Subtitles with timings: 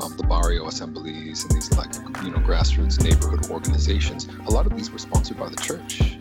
[0.00, 1.92] um, the barrio assemblies and these like
[2.24, 6.16] you know grassroots neighborhood organizations, a lot of these were sponsored by the church.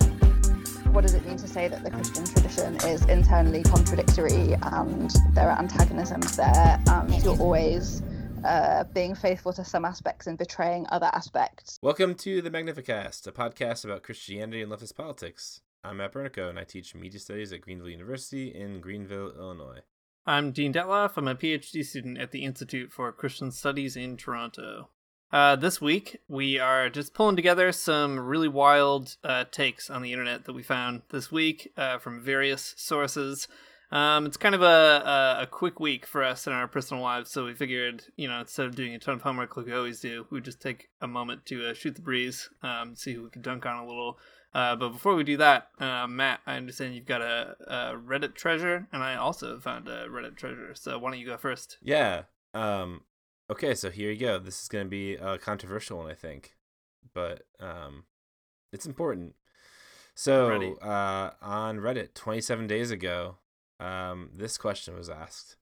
[0.91, 5.50] What does it mean to say that the Christian tradition is internally contradictory and there
[5.50, 8.02] are antagonisms there and you're always
[8.44, 11.78] uh, being faithful to some aspects and betraying other aspects?
[11.81, 15.62] Welcome to the Magnificast, a podcast about Christianity and leftist politics.
[15.84, 19.81] I'm Matt Bernico, and I teach media studies at Greenville University in Greenville, Illinois.
[20.30, 21.14] I'm Dean Detloff.
[21.16, 24.89] I'm a PhD student at the Institute for Christian Studies in Toronto.
[25.31, 30.11] Uh, this week, we are just pulling together some really wild uh, takes on the
[30.11, 33.47] internet that we found this week uh, from various sources.
[33.89, 37.31] Um, it's kind of a, a, a, quick week for us in our personal lives,
[37.31, 40.02] so we figured, you know, instead of doing a ton of homework like we always
[40.02, 43.30] do, we'd just take a moment to uh, shoot the breeze, um, see who we
[43.30, 44.19] could dunk on a little.
[44.53, 48.34] Uh, but before we do that, uh, Matt, I understand you've got a, a, Reddit
[48.34, 50.73] treasure, and I also found a Reddit treasure.
[50.73, 51.78] So why don't you go first?
[51.81, 52.23] Yeah.
[52.53, 53.02] Um,
[53.52, 54.40] okay, so here you go.
[54.40, 56.56] This is going to be a controversial one, I think,
[57.14, 58.06] but um,
[58.72, 59.36] it's important.
[60.16, 63.36] So uh, on Reddit, 27 days ago,
[63.80, 65.58] um, this question was asked: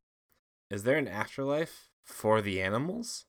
[0.70, 3.26] Is there an afterlife for the animals?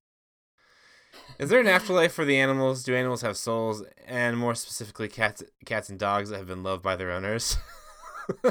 [1.38, 2.82] Is there an afterlife for the animals?
[2.82, 3.82] Do animals have souls?
[4.06, 7.56] And more specifically, cats, cats and dogs that have been loved by their owners.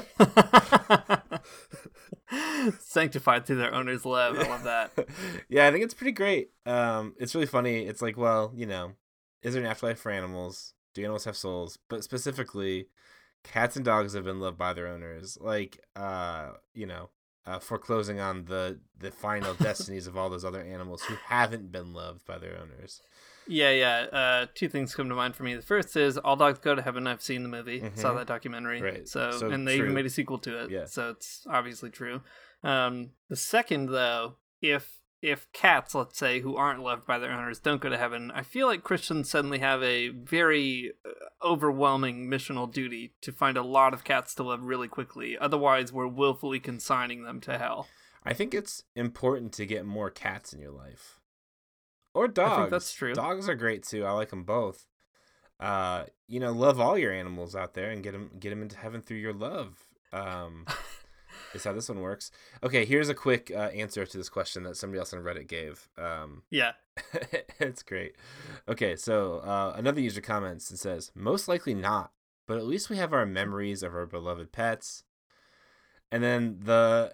[2.79, 4.37] Sanctified through their owner's love.
[4.37, 5.07] I love that.
[5.49, 6.49] yeah, I think it's pretty great.
[6.65, 7.85] Um, it's really funny.
[7.85, 8.93] It's like, well, you know,
[9.41, 10.73] is there an afterlife for animals?
[10.93, 11.77] Do animals have souls?
[11.89, 12.87] But specifically,
[13.43, 15.37] cats and dogs have been loved by their owners.
[15.41, 17.09] Like, uh, you know,
[17.45, 21.93] uh, foreclosing on the the final destinies of all those other animals who haven't been
[21.93, 23.01] loved by their owners.
[23.47, 23.99] Yeah, yeah.
[24.11, 25.53] Uh, two things come to mind for me.
[25.53, 27.05] The first is All Dogs Go to Heaven.
[27.05, 27.99] I've seen the movie, mm-hmm.
[27.99, 29.07] saw that documentary, right?
[29.07, 29.85] So, so and they true.
[29.85, 30.71] even made a sequel to it.
[30.71, 30.85] Yeah.
[30.85, 32.21] So it's obviously true.
[32.63, 37.59] Um, the second, though, if if cats, let's say, who aren't loved by their owners
[37.59, 41.09] don't go to heaven, I feel like Christians suddenly have a very uh,
[41.45, 45.37] overwhelming missional duty to find a lot of cats to love really quickly.
[45.37, 47.87] Otherwise, we're willfully consigning them to hell.
[48.23, 51.19] I think it's important to get more cats in your life.
[52.13, 52.71] Or dogs.
[52.71, 53.13] that's true.
[53.13, 54.05] Dogs are great too.
[54.05, 54.87] I like them both.
[55.59, 58.77] Uh, you know, love all your animals out there and get them get them into
[58.77, 59.85] heaven through your love.
[60.13, 60.65] Um
[61.53, 62.31] is how this one works.
[62.63, 65.89] Okay, here's a quick uh, answer to this question that somebody else on Reddit gave.
[65.97, 66.73] Um, yeah,
[67.59, 68.15] it's great.
[68.67, 72.11] Okay, so uh, another user comments and says, "Most likely not,
[72.47, 75.03] but at least we have our memories of our beloved pets."
[76.11, 77.11] And then the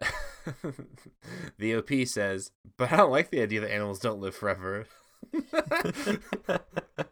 [1.58, 4.86] the OP says, "But I don't like the idea that animals don't live forever."
[5.34, 5.42] oh,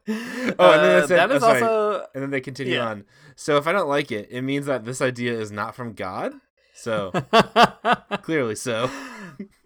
[0.07, 2.05] and then uh, that is oh, also.
[2.13, 2.89] And then they continue yeah.
[2.89, 3.05] on.
[3.35, 6.33] So if I don't like it, it means that this idea is not from God.
[6.79, 7.11] So
[8.21, 8.89] clearly so.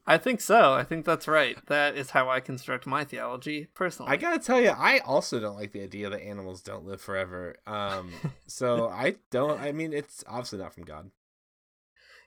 [0.06, 0.74] I think so.
[0.74, 1.58] I think that's right.
[1.68, 4.12] That is how I construct my theology personally.
[4.12, 7.56] I gotta tell you, I also don't like the idea that animals don't live forever.
[7.68, 8.12] Um,
[8.48, 9.62] so I don't.
[9.62, 11.12] I mean, it's obviously not from God.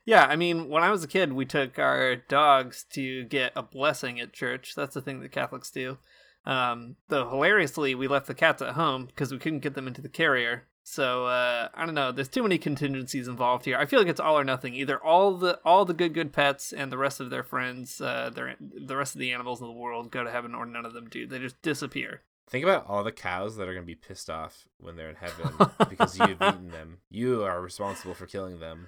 [0.05, 3.61] Yeah, I mean, when I was a kid, we took our dogs to get a
[3.61, 4.73] blessing at church.
[4.73, 5.97] That's the thing that Catholics do.
[6.45, 10.01] Um, though hilariously, we left the cats at home because we couldn't get them into
[10.01, 10.63] the carrier.
[10.89, 12.13] So uh, I don't know.
[12.13, 13.77] There's too many contingencies involved here.
[13.77, 14.73] I feel like it's all or nothing.
[14.73, 18.31] Either all the all the good good pets and the rest of their friends, uh,
[18.33, 20.93] their the rest of the animals in the world go to heaven, or none of
[20.93, 21.27] them do.
[21.27, 22.21] They just disappear.
[22.49, 25.17] Think about all the cows that are going to be pissed off when they're in
[25.17, 25.53] heaven
[25.89, 26.99] because you've eaten them.
[27.09, 28.87] You are responsible for killing them.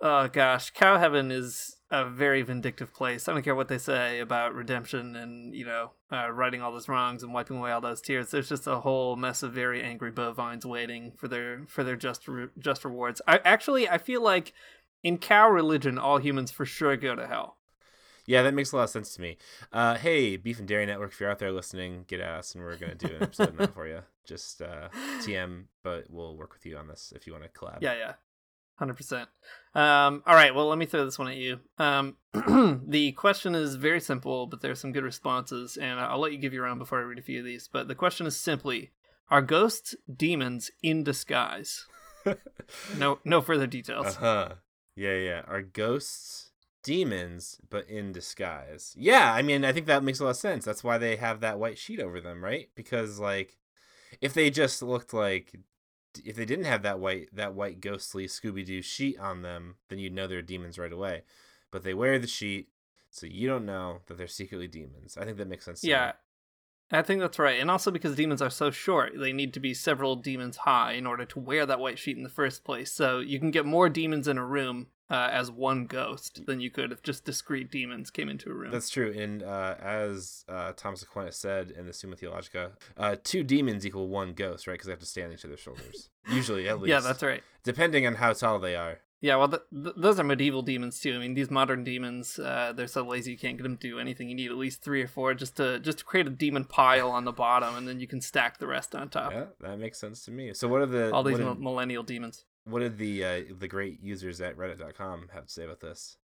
[0.00, 3.28] Oh gosh, cow heaven is a very vindictive place.
[3.28, 6.88] I don't care what they say about redemption and you know uh, righting all those
[6.88, 8.30] wrongs and wiping away all those tears.
[8.30, 12.26] There's just a whole mess of very angry bovines waiting for their for their just
[12.26, 13.20] re- just rewards.
[13.28, 14.54] I actually I feel like
[15.04, 17.58] in cow religion, all humans for sure go to hell.
[18.24, 19.36] Yeah, that makes a lot of sense to me.
[19.72, 22.64] Uh, hey, Beef and Dairy Network, if you're out there listening, get at us, and
[22.64, 24.00] we're gonna do an episode on that for you.
[24.24, 24.88] Just uh,
[25.20, 27.78] TM, but we'll work with you on this if you want to collab.
[27.82, 28.12] Yeah, yeah,
[28.82, 29.28] hundred percent.
[29.76, 31.60] Um, all right, well, let me throw this one at you.
[31.78, 32.16] Um,
[32.86, 36.52] the question is very simple, but there's some good responses, and I'll let you give
[36.52, 37.68] your own before I read a few of these.
[37.72, 38.90] But the question is simply:
[39.30, 41.86] Are ghosts demons in disguise?
[42.98, 44.16] no, no further details.
[44.16, 44.48] Uh huh.
[44.96, 45.42] Yeah, yeah.
[45.46, 46.50] Are ghosts
[46.82, 48.96] demons, but in disguise?
[48.98, 50.64] Yeah, I mean, I think that makes a lot of sense.
[50.64, 52.68] That's why they have that white sheet over them, right?
[52.74, 53.58] Because like,
[54.20, 55.54] if they just looked like,
[56.24, 59.98] if they didn't have that white that white ghostly Scooby Doo sheet on them, then
[59.98, 61.22] you'd know they're demons right away.
[61.70, 62.68] But they wear the sheet,
[63.10, 65.16] so you don't know that they're secretly demons.
[65.16, 65.82] I think that makes sense.
[65.82, 66.12] Yeah,
[66.90, 67.58] I think that's right.
[67.58, 71.06] And also because demons are so short, they need to be several demons high in
[71.06, 72.92] order to wear that white sheet in the first place.
[72.92, 76.70] So you can get more demons in a room uh, as one ghost than you
[76.70, 78.70] could if just discrete demons came into a room.
[78.72, 79.12] That's true.
[79.12, 84.08] And uh, as uh, Thomas Aquinas said in the Summa Theologica, uh, two demons equal
[84.08, 84.72] one ghost, right?
[84.74, 86.08] Because they have to stand on each other's shoulders.
[86.32, 86.88] Usually, at least.
[86.88, 87.42] yeah, that's right.
[87.62, 89.00] Depending on how tall they are.
[89.20, 91.14] Yeah, well, th- th- those are medieval demons too.
[91.14, 94.00] I mean, these modern demons, uh, they're so lazy you can't get them to do
[94.00, 94.28] anything.
[94.28, 97.08] You need at least three or four just to just to create a demon pile
[97.08, 99.30] on the bottom, and then you can stack the rest on top.
[99.32, 100.52] Yeah, that makes sense to me.
[100.54, 102.44] So, what are the All these mil- millennial demons.
[102.64, 106.16] What did the uh, the great users at Reddit.com have to say about this?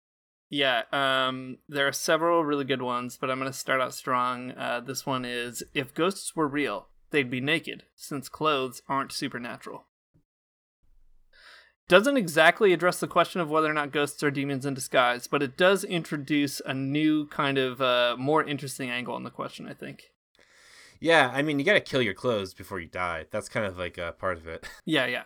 [0.50, 4.52] Yeah, um, there are several really good ones, but I'm going to start out strong.
[4.52, 9.88] Uh, this one is If ghosts were real, they'd be naked, since clothes aren't supernatural.
[11.90, 15.42] Doesn't exactly address the question of whether or not ghosts are demons in disguise, but
[15.42, 19.74] it does introduce a new kind of uh, more interesting angle on the question, I
[19.74, 20.12] think.
[21.00, 23.26] Yeah, I mean, you got to kill your clothes before you die.
[23.32, 24.68] That's kind of like a part of it.
[24.86, 25.24] Yeah, yeah.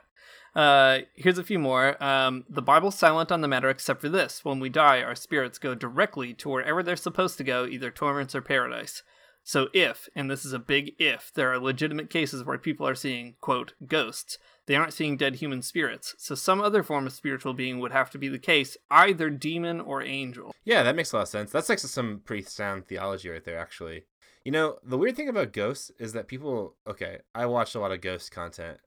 [0.55, 2.01] Uh, here's a few more.
[2.03, 4.43] Um, the Bible's silent on the matter except for this.
[4.43, 8.35] When we die, our spirits go directly to wherever they're supposed to go, either torments
[8.35, 9.03] or paradise.
[9.43, 12.95] So if, and this is a big if, there are legitimate cases where people are
[12.95, 14.37] seeing, quote, ghosts,
[14.67, 16.13] they aren't seeing dead human spirits.
[16.19, 19.81] So some other form of spiritual being would have to be the case, either demon
[19.81, 20.53] or angel.
[20.63, 21.51] Yeah, that makes a lot of sense.
[21.51, 24.03] That's like some pretty sound theology right there, actually.
[24.45, 26.75] You know, the weird thing about ghosts is that people.
[26.87, 28.79] Okay, I watched a lot of ghost content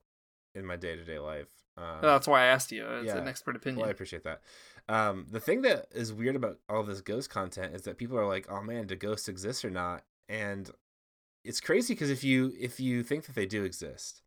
[0.54, 1.48] in my day to day life.
[1.76, 2.86] Um, That's why I asked you.
[2.86, 3.18] It's yeah.
[3.18, 3.80] an expert opinion.
[3.80, 4.40] Well, I appreciate that.
[4.88, 8.26] Um, the thing that is weird about all this ghost content is that people are
[8.26, 10.70] like, "Oh man, do ghosts exist or not?" And
[11.42, 14.22] it's crazy because if you if you think that they do exist,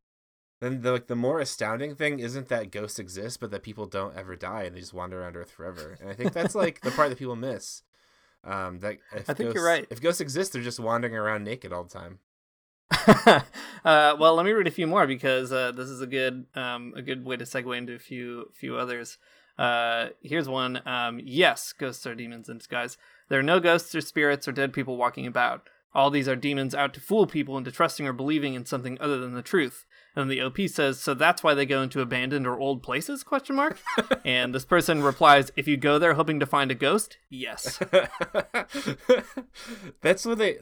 [0.59, 4.15] then the like the more astounding thing isn't that ghosts exist, but that people don't
[4.15, 5.97] ever die and they just wander around Earth forever.
[6.01, 7.83] And I think that's like the part that people miss.
[8.43, 9.85] Um, that I think you're right.
[9.89, 12.19] If ghosts exist, they're just wandering around naked all the time.
[13.07, 16.93] uh, well, let me read a few more because uh, this is a good um,
[16.95, 19.17] a good way to segue into a few few others.
[19.57, 20.87] Uh, here's one.
[20.87, 22.97] Um, yes, ghosts are demons in disguise.
[23.29, 25.67] There are no ghosts or spirits or dead people walking about.
[25.93, 29.17] All these are demons out to fool people into trusting or believing in something other
[29.17, 29.85] than the truth.
[30.15, 33.23] And the OP says, so that's why they go into abandoned or old places?
[33.23, 33.79] Question mark.
[34.25, 37.77] and this person replies, if you go there hoping to find a ghost, yes.
[40.01, 40.57] that's what they.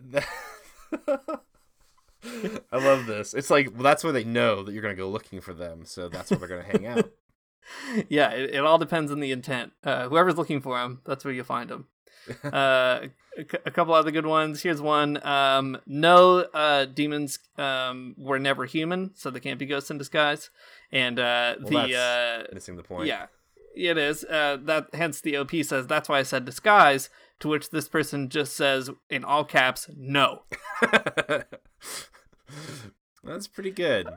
[2.71, 3.33] I love this.
[3.33, 6.09] It's like well, that's where they know that you're gonna go looking for them, so
[6.09, 7.11] that's where they're gonna hang out.
[8.09, 9.73] yeah, it, it all depends on the intent.
[9.83, 11.87] Uh, whoever's looking for them, that's where you find them.
[12.43, 13.01] uh,
[13.37, 14.63] a, couple other good ones.
[14.63, 15.25] Here's one.
[15.25, 20.49] Um, no, uh, demons um, were never human, so they can't be ghosts in disguise.
[20.91, 23.07] And uh, Well, the uh, missing the point.
[23.07, 23.27] yeah,
[23.75, 24.23] it is.
[24.23, 27.09] Uh, that hence the OP says that's why I said disguise.
[27.41, 30.43] To which this person just says in all caps, no.
[33.23, 34.07] That's pretty good.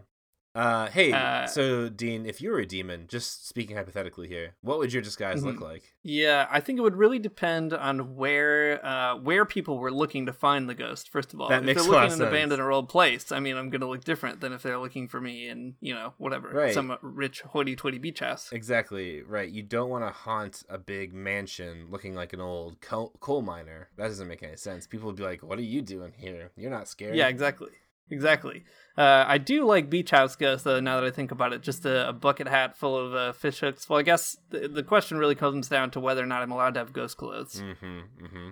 [0.55, 4.79] Uh, hey, Uh, so Dean, if you were a demon, just speaking hypothetically here, what
[4.79, 5.61] would your disguise look Mhm.
[5.61, 5.95] like?
[6.03, 10.33] Yeah, I think it would really depend on where uh, where people were looking to
[10.33, 11.11] find the ghost.
[11.11, 13.39] First of all, That if makes they're looking in an abandoned or old place, I
[13.39, 16.15] mean, I'm going to look different than if they're looking for me in you know
[16.19, 16.75] whatever Right.
[16.75, 18.51] some rich hoity-toity beach house.
[18.51, 19.49] Exactly right.
[19.49, 23.91] You don't want to haunt a big mansion looking like an old coal, coal miner.
[23.97, 24.89] That doesn't make any sense.
[24.89, 26.51] People would be like, "What are you doing here?
[26.57, 27.71] You're not scared." Yeah, exactly,
[28.11, 28.65] exactly.
[28.97, 30.81] Uh, I do like beach house ghosts though.
[30.81, 33.61] Now that I think about it, just a, a bucket hat full of uh, fish
[33.61, 33.89] hooks.
[33.89, 36.75] Well, I guess the, the question really comes down to whether or not I'm allowed
[36.75, 37.63] to have ghost clothes.
[37.63, 38.25] Mm-hmm.
[38.25, 38.49] Mm-hmm.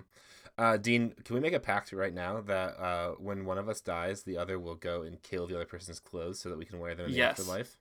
[0.57, 3.79] Uh, Dean, can we make a pact right now that uh, when one of us
[3.81, 6.79] dies, the other will go and kill the other person's clothes so that we can
[6.79, 7.39] wear them in the Yes.
[7.39, 7.77] afterlife?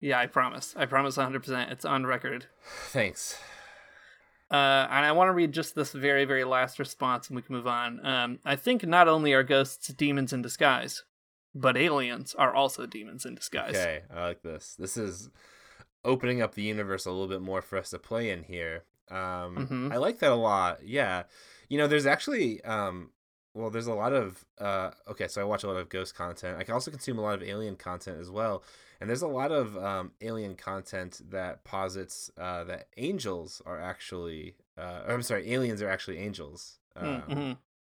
[0.00, 0.74] Yeah, I promise.
[0.76, 1.72] I promise 100%.
[1.72, 2.46] It's on record.
[2.88, 3.38] Thanks.
[4.50, 7.54] Uh, and I want to read just this very, very last response and we can
[7.54, 8.04] move on.
[8.04, 11.04] Um, I think not only are ghosts demons in disguise,
[11.54, 13.74] but aliens are also demons in disguise.
[13.74, 14.74] Okay, I like this.
[14.78, 15.30] This is
[16.04, 18.84] opening up the universe a little bit more for us to play in here.
[19.10, 19.92] Um, Mhm.
[19.92, 20.86] I like that a lot.
[20.86, 21.24] Yeah,
[21.68, 23.10] you know, there's actually um,
[23.54, 26.58] well, there's a lot of uh, okay, so I watch a lot of ghost content.
[26.58, 28.62] I can also consume a lot of alien content as well,
[29.00, 34.56] and there's a lot of um, alien content that posits uh, that angels are actually,
[34.76, 36.78] uh, I'm sorry, aliens are actually angels.
[36.96, 37.56] Um, Mhm.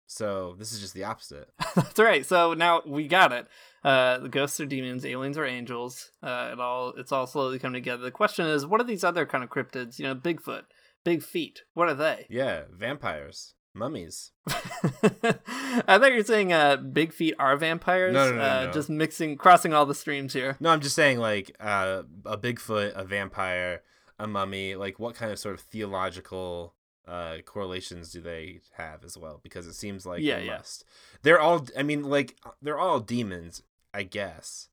[0.07, 1.49] So this is just the opposite.
[1.75, 2.27] That's right.
[2.27, 3.47] So now we got it.
[3.83, 6.11] Uh, the ghosts are demons, aliens are angels.
[6.23, 8.03] Uh, it all it's all slowly coming together.
[8.03, 9.99] The question is, what are these other kind of cryptids?
[9.99, 10.65] You know, Bigfoot,
[11.05, 11.63] big feet.
[11.73, 12.27] What are they?
[12.29, 14.31] Yeah, vampires, mummies.
[14.49, 18.13] I thought you were saying uh, big feet are vampires.
[18.15, 18.73] No, no, no, uh, no.
[18.73, 20.57] Just mixing, crossing all the streams here.
[20.61, 23.83] No, I'm just saying like uh, a Bigfoot, a vampire,
[24.19, 24.75] a mummy.
[24.77, 26.75] Like what kind of sort of theological
[27.07, 29.41] uh, correlations do they have as well?
[29.43, 30.57] Because it seems like Yeah, they yeah.
[30.59, 30.85] must.
[31.23, 31.67] They're all.
[31.77, 33.63] I mean, like they're all demons,
[33.93, 34.69] I guess.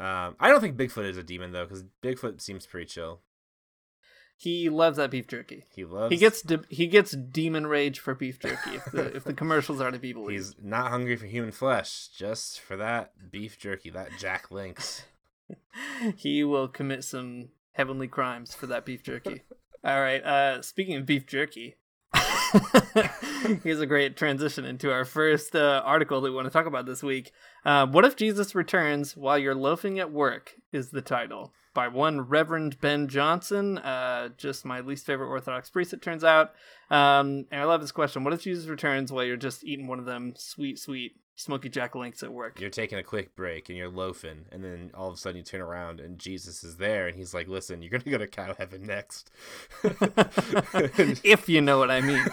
[0.00, 3.20] Um, I don't think Bigfoot is a demon though, because Bigfoot seems pretty chill.
[4.42, 5.66] He loves that beef jerky.
[5.72, 6.10] He loves.
[6.10, 8.74] He gets de- he gets demon rage for beef jerky.
[8.74, 10.32] If the, if the commercials are to be believed.
[10.32, 15.04] He's not hungry for human flesh, just for that beef jerky, that Jack Links.
[16.16, 19.42] he will commit some heavenly crimes for that beef jerky.
[19.84, 20.24] All right.
[20.24, 21.76] Uh, speaking of beef jerky,
[23.62, 26.84] here's a great transition into our first uh, article that we want to talk about
[26.86, 27.30] this week.
[27.64, 30.54] Uh, what if Jesus returns while you're loafing at work?
[30.72, 33.78] Is the title by one Reverend Ben Johnson.
[33.78, 36.52] Uh, just my least favorite Orthodox priest, it turns out.
[36.90, 39.98] Um, and I love this question: What if Jesus returns while you're just eating one
[39.98, 42.60] of them sweet, sweet smoky jack links at work?
[42.60, 45.42] You're taking a quick break and you're loafing, and then all of a sudden you
[45.42, 48.54] turn around and Jesus is there, and he's like, "Listen, you're gonna go to cow
[48.58, 49.30] heaven next."
[51.24, 52.24] if you know what I mean.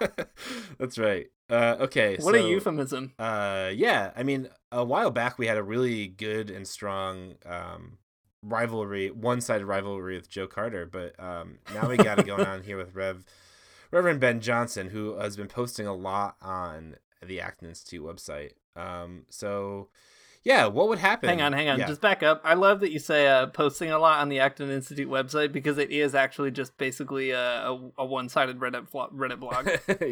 [0.78, 1.26] That's right.
[1.50, 2.16] Uh, okay.
[2.20, 3.12] What a euphemism.
[3.18, 4.12] Uh, yeah.
[4.16, 7.98] I mean, a while back we had a really good and strong um,
[8.42, 12.76] rivalry, one-sided rivalry with Joe Carter, but um, now we got it going on here
[12.76, 13.24] with Rev
[13.90, 18.52] Reverend Ben Johnson, who has been posting a lot on the Acton Institute website.
[18.76, 19.88] Um, so
[20.42, 21.28] yeah, what would happen?
[21.28, 21.78] Hang on, hang on.
[21.78, 21.86] Yeah.
[21.86, 22.40] Just back up.
[22.44, 25.76] I love that you say uh, posting a lot on the Acton Institute website because
[25.76, 29.68] it is actually just basically a, a, a one-sided Reddit flo- Reddit blog.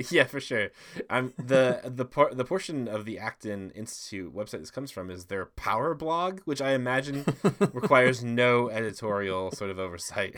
[0.10, 0.68] yeah, for sure.
[1.08, 5.26] Um, the the por- the portion of the Acton Institute website this comes from is
[5.26, 7.24] their power blog, which I imagine
[7.72, 10.36] requires no editorial sort of oversight.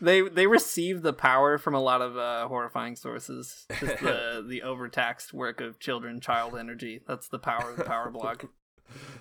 [0.00, 3.66] they they receive the power from a lot of uh, horrifying sources.
[3.80, 7.02] Just the the overtaxed work of children, child energy.
[7.06, 8.44] That's the power of the power blog.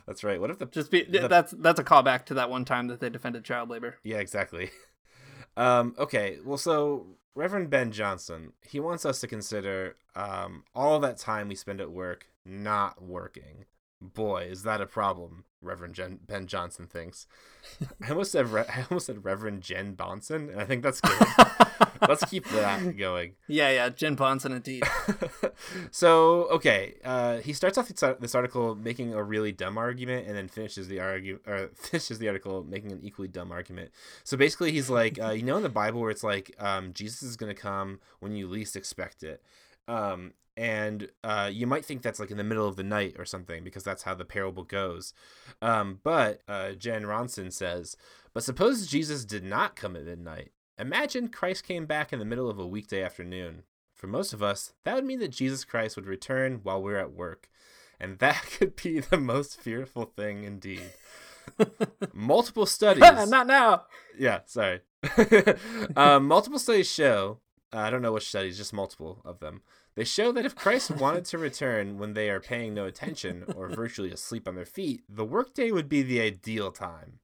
[0.05, 0.39] That's right.
[0.39, 3.00] What if the Just be the- that's that's a callback to that one time that
[3.00, 3.97] they defended child labor.
[4.03, 4.71] Yeah, exactly.
[5.55, 11.17] Um, okay, well, so Reverend Ben Johnson, he wants us to consider um, all that
[11.17, 13.65] time we spend at work not working.
[13.99, 17.25] Boy, is that a problem, Reverend Jen- Ben Johnson thinks.
[18.03, 21.17] I almost said Re- I almost said Reverend Jen Bonson, and I think that's good.
[22.07, 23.33] Let's keep that going.
[23.47, 24.83] Yeah, yeah, Jen Bonson indeed.
[25.91, 30.47] so okay, uh, he starts off this article making a really dumb argument, and then
[30.47, 33.89] finishes the argue or finishes the article making an equally dumb argument.
[34.23, 37.23] So basically, he's like, uh, you know, in the Bible where it's like, um, Jesus
[37.23, 39.41] is gonna come when you least expect it,
[39.88, 43.25] um, and uh, you might think that's like in the middle of the night or
[43.25, 45.13] something because that's how the parable goes.
[45.62, 47.96] Um, but uh, Jen Bonson says,
[48.34, 50.51] but suppose Jesus did not come at midnight.
[50.79, 53.63] Imagine Christ came back in the middle of a weekday afternoon.
[53.94, 57.13] For most of us, that would mean that Jesus Christ would return while we're at
[57.13, 57.50] work.
[58.00, 60.91] And that could be the most fearful thing indeed.
[62.13, 63.01] multiple studies.
[63.01, 63.84] Not now.
[64.17, 64.82] Yeah, sorry.
[65.96, 69.62] um, multiple studies show, uh, I don't know which studies, just multiple of them.
[69.95, 73.67] They show that if Christ wanted to return when they are paying no attention or
[73.69, 77.19] virtually asleep on their feet, the workday would be the ideal time.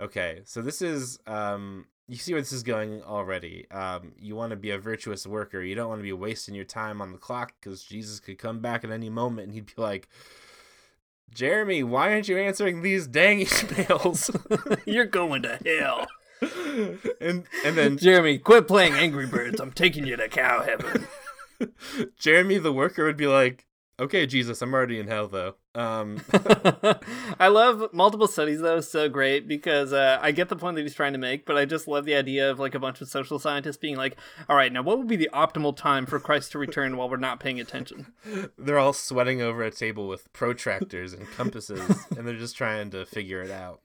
[0.00, 3.68] Okay, so this is um you see where this is going already.
[3.70, 5.60] Um you want to be a virtuous worker.
[5.60, 8.60] You don't want to be wasting your time on the clock cuz Jesus could come
[8.60, 10.08] back at any moment and he'd be like,
[11.34, 14.30] "Jeremy, why aren't you answering these dang emails?"
[14.86, 16.06] You're going to hell.
[16.40, 19.60] And and then Jeremy, quit playing Angry Birds.
[19.60, 21.06] I'm taking you to cow heaven.
[22.18, 23.66] Jeremy the worker would be like,
[23.98, 26.22] "Okay, Jesus, I'm already in hell though." Um
[27.40, 30.94] I love multiple studies though, so great because uh, I get the point that he's
[30.94, 33.38] trying to make, but I just love the idea of like a bunch of social
[33.38, 34.16] scientists being like,
[34.48, 37.16] "All right, now what would be the optimal time for Christ to return while we're
[37.16, 38.12] not paying attention?"
[38.58, 43.04] they're all sweating over a table with protractors and compasses and they're just trying to
[43.04, 43.80] figure it out.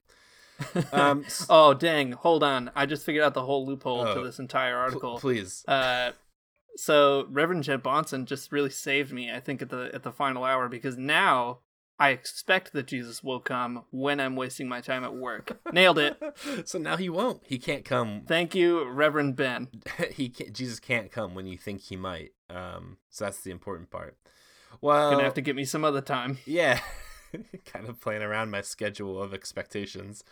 [0.92, 2.12] Um oh dang!
[2.12, 5.18] Hold on, I just figured out the whole loophole to Oh, this entire pl- article.
[5.18, 5.64] please.
[5.66, 6.12] Uh,
[6.76, 10.44] so Reverend Jen Bonson just really saved me, I think, at the at the final
[10.44, 11.58] hour because now
[11.98, 15.58] I expect that Jesus will come when I'm wasting my time at work.
[15.72, 16.20] Nailed it.
[16.64, 17.42] so now he won't.
[17.44, 18.22] He can't come.
[18.26, 19.68] Thank you, Reverend Ben.
[20.10, 22.32] he can't, Jesus can't come when you think he might.
[22.50, 24.16] Um, so that's the important part.
[24.80, 26.38] Well, gonna have to get me some other time.
[26.44, 26.80] Yeah.
[27.64, 30.24] kind of playing around my schedule of expectations.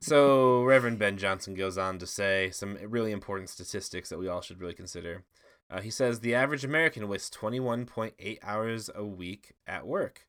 [0.00, 4.40] so, Reverend Ben Johnson goes on to say some really important statistics that we all
[4.40, 5.24] should really consider.
[5.70, 10.26] Uh, he says the average American wastes 21.8 hours a week at work,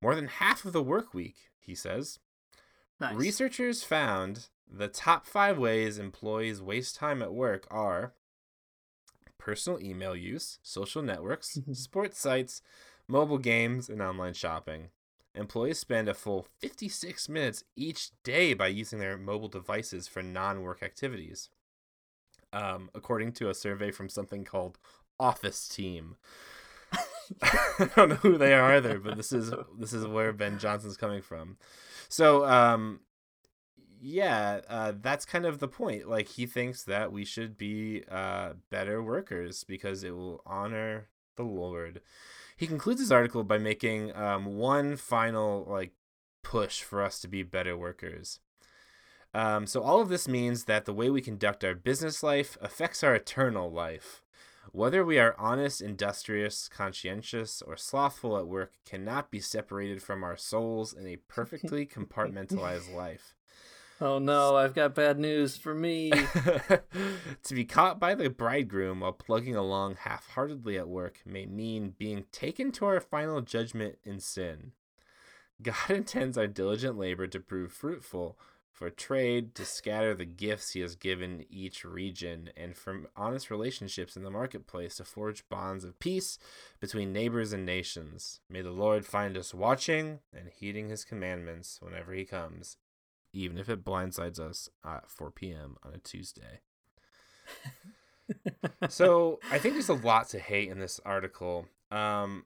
[0.00, 2.18] more than half of the work week, he says.
[3.00, 3.14] Nice.
[3.14, 8.14] Researchers found the top five ways employees waste time at work are
[9.38, 12.62] personal email use, social networks, sports sites,
[13.08, 14.88] mobile games, and online shopping.
[15.34, 20.62] Employees spend a full 56 minutes each day by using their mobile devices for non
[20.62, 21.48] work activities.
[22.52, 24.78] Um, according to a survey from something called
[25.18, 26.16] Office Team.
[27.42, 30.98] I don't know who they are either, but this is this is where Ben Johnson's
[30.98, 31.56] coming from.
[32.10, 33.00] So, um,
[34.02, 36.08] yeah, uh, that's kind of the point.
[36.08, 41.44] Like he thinks that we should be uh, better workers because it will honor the
[41.44, 42.00] Lord.
[42.62, 45.90] He concludes his article by making um, one final like
[46.44, 48.38] push for us to be better workers.
[49.34, 53.02] Um, so all of this means that the way we conduct our business life affects
[53.02, 54.22] our eternal life.
[54.70, 60.36] Whether we are honest, industrious, conscientious, or slothful at work cannot be separated from our
[60.36, 63.34] souls in a perfectly compartmentalized life.
[64.02, 66.10] Oh no, I've got bad news for me.
[67.44, 71.94] to be caught by the bridegroom while plugging along half heartedly at work may mean
[71.96, 74.72] being taken to our final judgment in sin.
[75.62, 78.36] God intends our diligent labor to prove fruitful,
[78.72, 84.16] for trade to scatter the gifts he has given each region, and from honest relationships
[84.16, 86.40] in the marketplace to forge bonds of peace
[86.80, 88.40] between neighbors and nations.
[88.50, 92.78] May the Lord find us watching and heeding his commandments whenever he comes
[93.32, 95.76] even if it blindsides us at 4 p.m.
[95.82, 96.60] on a Tuesday.
[98.88, 101.66] so I think there's a lot to hate in this article.
[101.90, 102.44] Um,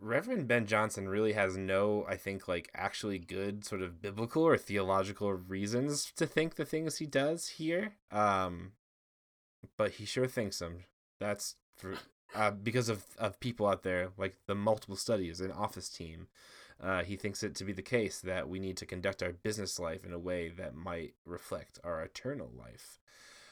[0.00, 4.58] Reverend Ben Johnson really has no, I think, like actually good sort of biblical or
[4.58, 7.94] theological reasons to think the things he does here.
[8.10, 8.72] Um,
[9.76, 10.84] but he sure thinks them.
[11.20, 11.94] That's for
[12.34, 16.26] uh, because of of people out there like the multiple studies and office team.
[16.82, 19.78] Uh, he thinks it to be the case that we need to conduct our business
[19.78, 22.98] life in a way that might reflect our eternal life.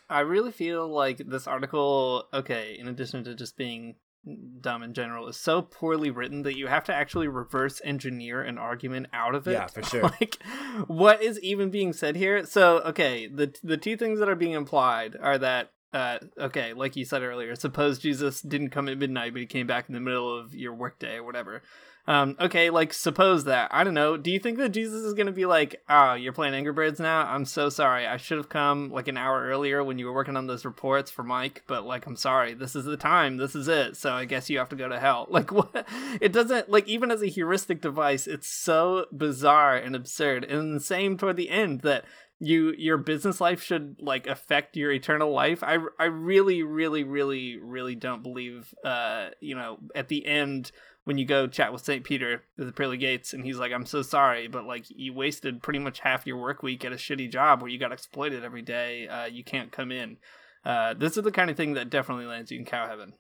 [0.09, 3.95] I really feel like this article, okay, in addition to just being
[4.61, 8.59] dumb in general, is so poorly written that you have to actually reverse engineer an
[8.59, 9.53] argument out of it.
[9.53, 10.03] Yeah, for sure.
[10.21, 10.43] like,
[10.89, 12.45] what is even being said here?
[12.45, 16.97] So, okay, the the two things that are being implied are that uh, okay, like
[16.97, 20.01] you said earlier, suppose Jesus didn't come at midnight, but he came back in the
[20.01, 21.63] middle of your workday or whatever.
[22.11, 24.17] Um, okay, like suppose that I don't know.
[24.17, 27.25] Do you think that Jesus is gonna be like, "Oh, you're playing Angry Birds now?
[27.25, 28.05] I'm so sorry.
[28.05, 31.13] I should have come like an hour earlier when you were working on those reports
[31.13, 32.55] for Mike, but like, I'm sorry.
[32.55, 33.37] This is the time.
[33.37, 33.97] This is it.
[33.97, 35.87] So I guess you have to go to hell." Like, what?
[36.21, 40.43] It doesn't like even as a heuristic device, it's so bizarre and absurd.
[40.43, 42.05] And the same toward the end that
[42.41, 47.59] you your business life should like affect your eternal life i i really really really
[47.59, 50.73] really don't believe uh you know at the end
[51.05, 52.05] when you go chat with St.
[52.05, 55.63] Peter at the pearly gates and he's like, I'm so sorry, but like you wasted
[55.63, 58.63] pretty much half your work week at a shitty job where you got exploited every
[58.63, 59.09] day.
[59.09, 60.19] Uh, you can't come in.
[60.65, 63.15] Uh, this is the kind of thing that definitely lands you in cow heaven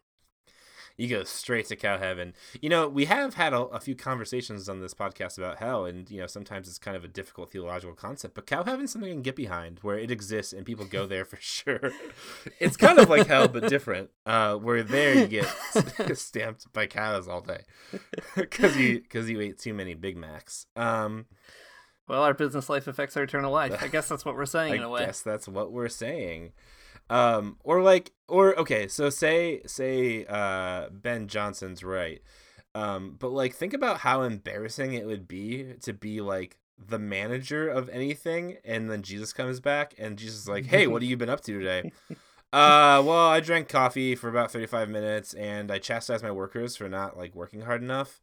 [1.00, 2.34] you go straight to cow heaven.
[2.60, 6.10] You know, we have had a, a, few conversations on this podcast about hell, and
[6.10, 8.34] you know, sometimes it's kind of a difficult theological concept.
[8.34, 11.06] But cow heaven is something I can get behind, where it exists and people go
[11.06, 11.92] there for sure.
[12.58, 14.10] It's kind of like hell, but different.
[14.26, 15.46] Uh, where there you get
[16.18, 17.62] stamped by cows all day
[18.36, 20.66] because you because you ate too many Big Macs.
[20.76, 21.24] Um,
[22.08, 23.82] well, our business life affects our eternal life.
[23.82, 25.02] I guess that's what we're saying I in a way.
[25.02, 26.52] I guess that's what we're saying
[27.10, 32.22] um or like or okay so say say uh ben johnson's right.
[32.74, 37.68] Um but like think about how embarrassing it would be to be like the manager
[37.68, 41.16] of anything and then jesus comes back and jesus is like hey what have you
[41.16, 41.90] been up to today?
[42.52, 46.88] Uh well i drank coffee for about 35 minutes and i chastised my workers for
[46.88, 48.20] not like working hard enough.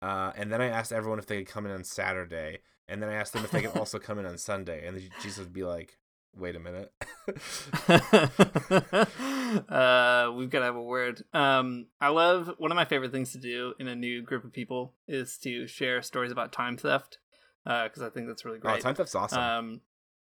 [0.00, 3.08] Uh and then i asked everyone if they could come in on saturday and then
[3.08, 5.64] i asked them if they could also come in on sunday and jesus would be
[5.64, 5.98] like
[6.36, 6.92] wait a minute.
[9.68, 11.22] uh, we've got to have a word.
[11.32, 14.52] Um, I love one of my favorite things to do in a new group of
[14.52, 17.18] people is to share stories about time theft
[17.64, 18.78] because uh, I think that's really great.
[18.78, 19.38] Oh, time theft's awesome.
[19.38, 19.80] Um,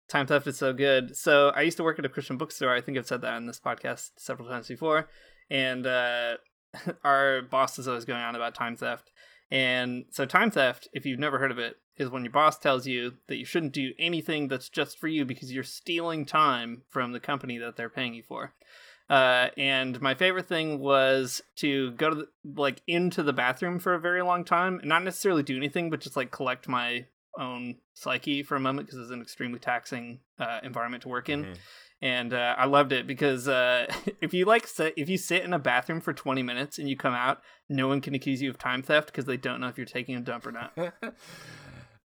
[0.08, 1.16] time theft is so good.
[1.16, 2.74] So I used to work at a Christian bookstore.
[2.74, 5.08] I think I've said that on this podcast several times before,
[5.50, 6.38] and uh,
[7.04, 9.12] our boss is always going on about time theft.
[9.52, 12.88] And so, time theft, if you've never heard of it, is when your boss tells
[12.88, 17.12] you that you shouldn't do anything that's just for you because you're stealing time from
[17.12, 18.54] the company that they're paying you for.
[19.10, 23.96] Uh, and my favorite thing was to go to the, like into the bathroom for
[23.96, 27.06] a very long time and not necessarily do anything, but just like collect my
[27.38, 31.44] own psyche for a moment because it's an extremely taxing uh, environment to work in.
[31.44, 31.54] Mm-hmm.
[32.02, 33.88] And uh, I loved it because uh,
[34.22, 36.96] if you like sit, if you sit in a bathroom for 20 minutes and you
[36.96, 39.78] come out, no one can accuse you of time theft because they don't know if
[39.78, 40.72] you're taking a dump or not.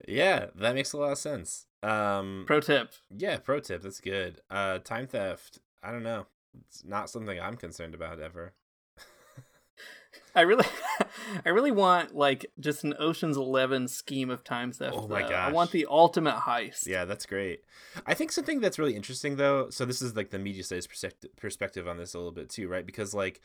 [0.08, 1.68] yeah, that makes a lot of sense.
[1.84, 2.94] Um, pro tip.
[3.16, 3.82] Yeah, pro tip.
[3.82, 4.42] That's good.
[4.50, 5.60] Uh, time theft.
[5.84, 6.28] I don't know.
[6.68, 8.54] It's not something I'm concerned about ever.
[10.36, 10.66] I really,
[11.46, 14.96] I really want like just an Ocean's Eleven scheme of time theft.
[14.98, 15.32] Oh my god!
[15.32, 16.88] I want the ultimate heist.
[16.88, 17.62] Yeah, that's great.
[18.06, 19.70] I think something that's really interesting though.
[19.70, 20.88] So this is like the media studies
[21.38, 22.86] perspective on this a little bit too, right?
[22.86, 23.42] Because like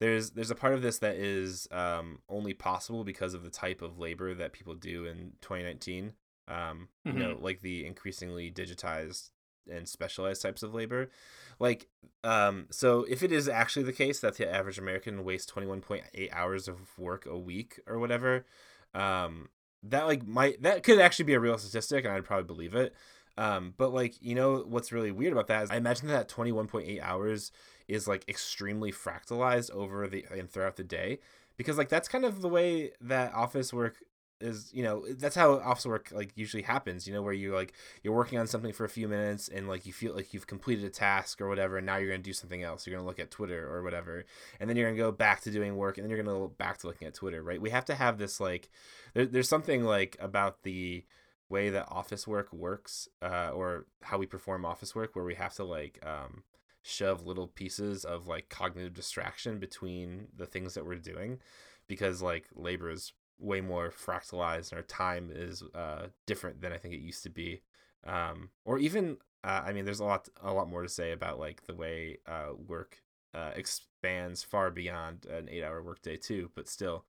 [0.00, 3.82] there's there's a part of this that is um, only possible because of the type
[3.82, 6.12] of labor that people do in 2019.
[6.46, 7.16] Um, mm-hmm.
[7.16, 7.44] You know, mm-hmm.
[7.44, 9.30] like the increasingly digitized
[9.70, 11.10] and specialized types of labor.
[11.58, 11.88] Like,
[12.24, 16.68] um, so if it is actually the case that the average American wastes 21.8 hours
[16.68, 18.46] of work a week or whatever,
[18.94, 19.48] um,
[19.82, 22.94] that like might that could actually be a real statistic, and I'd probably believe it.
[23.36, 27.00] Um, but like, you know, what's really weird about that is I imagine that 21.8
[27.00, 27.52] hours
[27.88, 31.18] is like extremely fractalized over the and throughout the day
[31.56, 33.96] because like that's kind of the way that office work
[34.40, 37.72] is you know that's how office work like usually happens you know where you like
[38.02, 40.84] you're working on something for a few minutes and like you feel like you've completed
[40.84, 42.86] a task or whatever and now you're going to do something else.
[42.86, 44.24] You're going to look at twitter or whatever
[44.60, 46.46] and then you're going to go back to doing work and then you're going to
[46.46, 47.60] go back to looking at twitter right?
[47.60, 48.68] We have to have this like
[49.14, 51.04] there, there's something like about the
[51.48, 55.54] way that office work works uh, or how we perform office work where we have
[55.54, 56.42] to like um,
[56.82, 61.38] shove little pieces of like cognitive distraction between the things that we're doing
[61.86, 66.76] because like labor is way more fractalized and our time is uh, different than I
[66.76, 67.62] think it used to be.
[68.06, 71.38] Um, or even, uh, I mean, there's a lot, a lot more to say about
[71.38, 73.02] like the way uh, work
[73.34, 76.50] uh, expands far beyond an eight-hour workday too.
[76.54, 77.04] But still,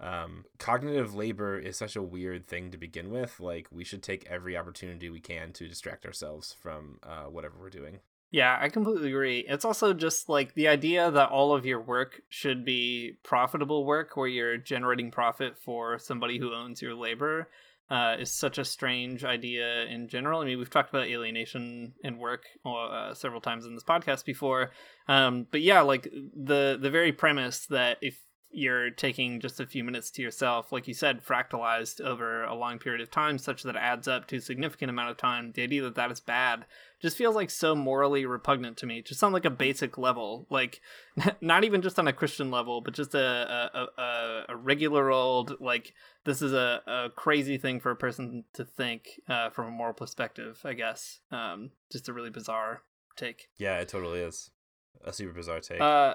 [0.00, 3.40] um, cognitive labor is such a weird thing to begin with.
[3.40, 7.70] Like we should take every opportunity we can to distract ourselves from uh, whatever we're
[7.70, 8.00] doing.
[8.32, 9.44] Yeah, I completely agree.
[9.46, 14.16] It's also just like the idea that all of your work should be profitable work
[14.16, 17.50] where you're generating profit for somebody who owns your labor
[17.90, 20.40] uh, is such a strange idea in general.
[20.40, 24.70] I mean, we've talked about alienation in work uh, several times in this podcast before.
[25.08, 28.18] Um, but yeah, like the the very premise that if
[28.52, 32.78] you're taking just a few minutes to yourself, like you said, fractalized over a long
[32.78, 35.52] period of time, such that it adds up to a significant amount of time.
[35.52, 36.66] The idea that that is bad
[37.00, 39.02] just feels like so morally repugnant to me.
[39.02, 40.80] Just on like a basic level, like
[41.40, 43.18] not even just on a Christian level, but just a
[43.74, 48.44] a, a, a regular old like this is a, a crazy thing for a person
[48.54, 50.60] to think uh, from a moral perspective.
[50.64, 52.82] I guess um, just a really bizarre
[53.16, 53.48] take.
[53.58, 54.50] Yeah, it totally is
[55.04, 55.80] a super bizarre take.
[55.80, 56.14] Uh,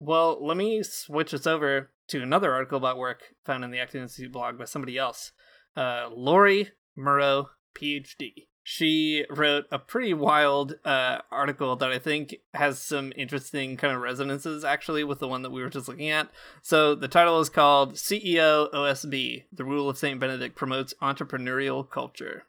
[0.00, 4.02] well, let me switch us over to another article about work found in the Acton
[4.02, 5.32] Institute blog by somebody else.
[5.76, 8.46] Uh, Lori Murrow, PhD.
[8.62, 14.02] She wrote a pretty wild uh, article that I think has some interesting kind of
[14.02, 16.28] resonances actually with the one that we were just looking at.
[16.60, 20.20] So the title is called CEO OSB The Rule of St.
[20.20, 22.44] Benedict Promotes Entrepreneurial Culture.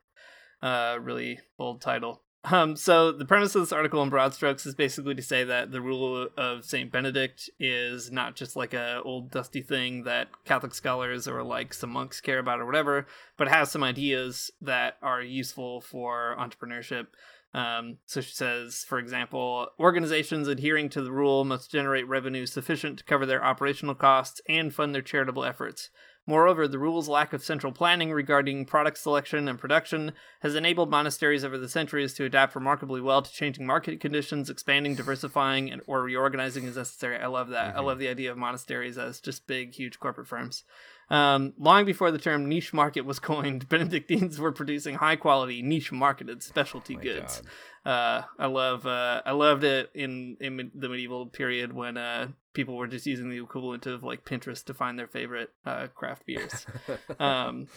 [0.62, 2.22] Uh, really bold title.
[2.45, 5.71] Um, so the premise of this article in broad strokes is basically to say that
[5.71, 10.73] the rule of Saint Benedict is not just like a old dusty thing that Catholic
[10.73, 15.21] scholars or like some monks care about or whatever, but has some ideas that are
[15.21, 17.08] useful for entrepreneurship.
[17.54, 23.00] Um, so she says, for example, organizations adhering to the rule must generate revenue sufficient
[23.00, 25.90] to cover their operational costs and fund their charitable efforts.
[26.28, 31.44] Moreover, the rule's lack of central planning regarding product selection and production has enabled monasteries
[31.44, 36.04] over the centuries to adapt remarkably well to changing market conditions, expanding, diversifying, and or
[36.04, 37.18] reorganizing as necessary.
[37.18, 37.70] I love that.
[37.70, 37.80] Mm-hmm.
[37.80, 40.66] I love the idea of monasteries as just big, huge corporate firms.
[41.10, 45.91] Um, long before the term niche market was coined, Benedictines were producing high quality, niche
[45.91, 47.41] marketed specialty oh goods.
[47.86, 52.76] Uh, I love uh, I loved it in in the medieval period when uh, people
[52.76, 56.65] were just using the equivalent of like Pinterest to find their favorite uh, craft beers.
[57.19, 57.67] um,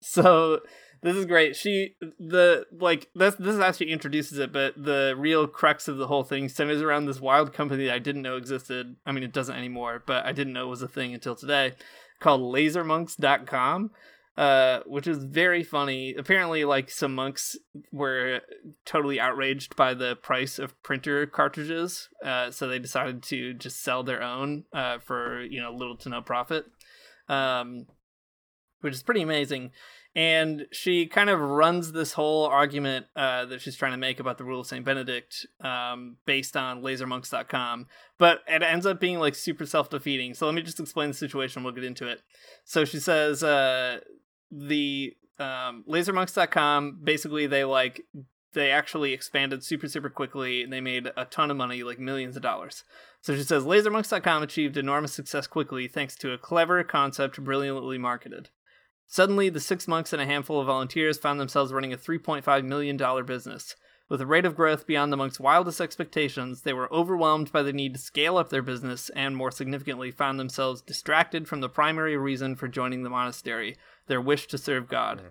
[0.00, 0.60] so
[1.02, 1.56] this is great.
[1.56, 6.24] She the like this this actually introduces it, but the real crux of the whole
[6.24, 8.96] thing centers around this wild company that I didn't know existed.
[9.06, 11.74] I mean, it doesn't anymore, but I didn't know it was a thing until today,
[12.20, 13.90] called LaserMonks.com
[14.40, 16.14] uh, which is very funny.
[16.14, 17.58] Apparently, like some monks
[17.92, 18.40] were
[18.86, 24.02] totally outraged by the price of printer cartridges, uh, so they decided to just sell
[24.02, 26.64] their own uh, for you know little to no profit.
[27.28, 27.86] Um,
[28.80, 29.72] which is pretty amazing.
[30.16, 34.38] And she kind of runs this whole argument uh, that she's trying to make about
[34.38, 34.84] the rule of St.
[34.84, 37.86] Benedict um, based on lasermonks.com,
[38.18, 40.34] but it ends up being like super self defeating.
[40.34, 41.62] So let me just explain the situation.
[41.62, 42.22] We'll get into it.
[42.64, 44.00] So she says uh,
[44.50, 48.02] the um, lasermonks.com basically they like
[48.52, 52.36] they actually expanded super super quickly and they made a ton of money like millions
[52.36, 52.84] of dollars
[53.22, 58.50] so she says lasermonks.com achieved enormous success quickly thanks to a clever concept brilliantly marketed
[59.10, 62.96] suddenly the six monks and a handful of volunteers found themselves running a $3.5 million
[63.26, 63.76] business
[64.10, 67.72] with a rate of growth beyond the monks' wildest expectations, they were overwhelmed by the
[67.72, 72.16] need to scale up their business and, more significantly, found themselves distracted from the primary
[72.16, 73.76] reason for joining the monastery
[74.08, 75.20] their wish to serve God.
[75.20, 75.26] Hmm.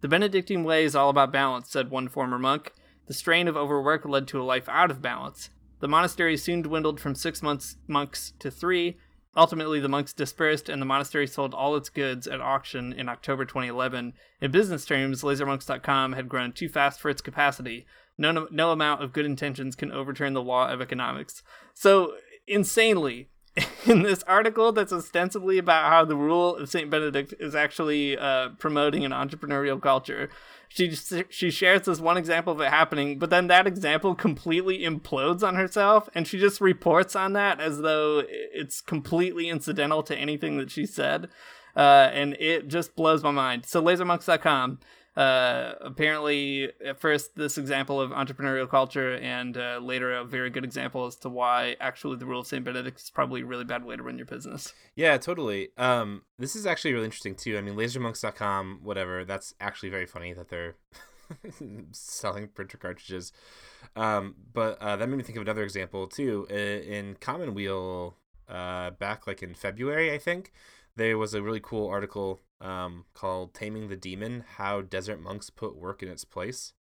[0.00, 2.72] The Benedictine way is all about balance, said one former monk.
[3.06, 5.50] The strain of overwork led to a life out of balance.
[5.80, 8.96] The monastery soon dwindled from six months monks to three.
[9.34, 13.46] Ultimately, the monks dispersed, and the monastery sold all its goods at auction in October
[13.46, 14.12] 2011.
[14.42, 17.86] In business terms, LaserMonks.com had grown too fast for its capacity.
[18.18, 21.42] No, no amount of good intentions can overturn the law of economics.
[21.72, 22.14] So,
[22.46, 23.30] insanely,
[23.86, 26.90] in this article that's ostensibly about how the rule of St.
[26.90, 30.30] Benedict is actually uh, promoting an entrepreneurial culture.
[30.68, 30.94] She
[31.28, 35.54] she shares this one example of it happening, but then that example completely implodes on
[35.54, 40.70] herself, and she just reports on that as though it's completely incidental to anything that
[40.70, 41.28] she said,
[41.76, 43.66] uh, and it just blows my mind.
[43.66, 44.78] So lasermonks.com
[45.16, 50.64] uh, apparently at first this example of entrepreneurial culture and uh, later a very good
[50.64, 53.84] example as to why actually the rule of st benedict is probably a really bad
[53.84, 54.72] way to run your business.
[54.94, 55.68] Yeah totally.
[55.76, 57.58] Um, this is actually really interesting too.
[57.58, 60.76] I mean lasermonks.com whatever that's actually very funny that they're
[61.92, 63.32] selling printer cartridges.
[63.94, 68.16] Um, but uh, that made me think of another example too in commonweal
[68.48, 70.52] uh, back like in february i think
[70.96, 75.76] there was a really cool article um, called Taming the Demon How Desert Monks Put
[75.76, 76.72] Work in Its Place.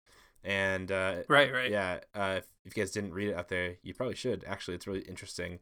[0.43, 1.71] And uh, right, right.
[1.71, 2.01] Yeah.
[2.15, 4.45] Uh, if, if you guys didn't read it out there, you probably should.
[4.47, 5.59] Actually, it's really interesting.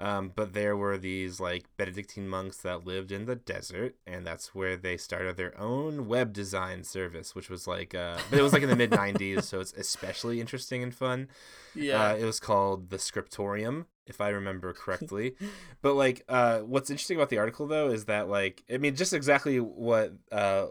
[0.00, 4.54] Um, but there were these like Benedictine monks that lived in the desert, and that's
[4.54, 8.52] where they started their own web design service, which was like, uh, but it was
[8.52, 11.28] like in the mid '90s, so it's especially interesting and fun.
[11.74, 15.34] Yeah, uh, it was called the Scriptorium, if I remember correctly.
[15.82, 19.12] but like, uh, what's interesting about the article though is that like, I mean, just
[19.12, 20.66] exactly what uh,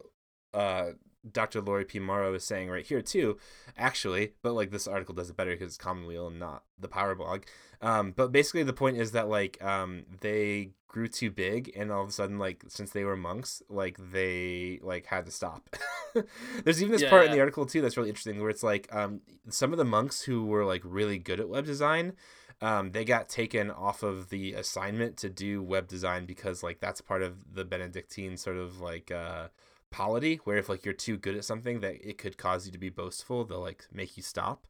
[0.53, 0.91] uh,
[1.31, 1.61] Dr.
[1.61, 1.99] Lori P.
[1.99, 3.37] Morrow is saying right here too,
[3.77, 4.33] actually.
[4.41, 7.43] But like, this article does it better because it's Commonweal and not the Power Blog.
[7.81, 12.03] Um, but basically, the point is that like, um, they grew too big, and all
[12.03, 15.69] of a sudden, like, since they were monks, like they like had to stop.
[16.63, 17.31] There's even this yeah, part yeah.
[17.31, 20.21] in the article too that's really interesting, where it's like, um, some of the monks
[20.21, 22.13] who were like really good at web design
[22.61, 27.01] um, they got taken off of the assignment to do web design because like that's
[27.01, 29.47] part of the Benedictine sort of like uh,
[29.91, 32.77] polity, where if like you're too good at something that it could cause you to
[32.77, 34.67] be boastful, they'll like make you stop.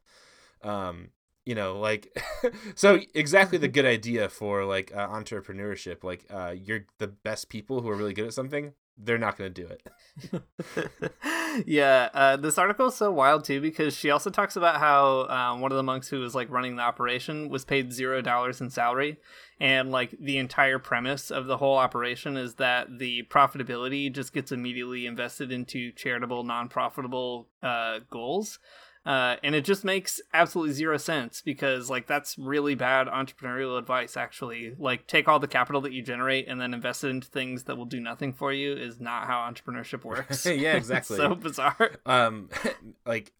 [0.63, 1.09] Um,
[1.45, 2.17] you know, like
[2.75, 6.03] so exactly the good idea for like uh, entrepreneurship.
[6.03, 9.53] Like uh, you're the best people who are really good at something they're not going
[9.53, 11.21] to do it.
[11.65, 15.61] yeah, uh, this article is so wild too because she also talks about how um,
[15.61, 18.69] one of the monks who was like running the operation was paid zero dollars in
[18.69, 19.17] salary,
[19.59, 24.51] and like the entire premise of the whole operation is that the profitability just gets
[24.51, 28.59] immediately invested into charitable, non-profitable uh, goals.
[29.07, 34.17] Uh, and it just makes absolutely zero sense because like that's really bad entrepreneurial advice
[34.17, 34.75] actually.
[34.77, 37.77] Like take all the capital that you generate and then invest it into things that
[37.77, 40.45] will do nothing for you is not how entrepreneurship works.
[40.45, 41.15] Yeah exactly.
[41.15, 41.91] So bizarre.
[42.05, 42.49] Um
[43.05, 43.31] like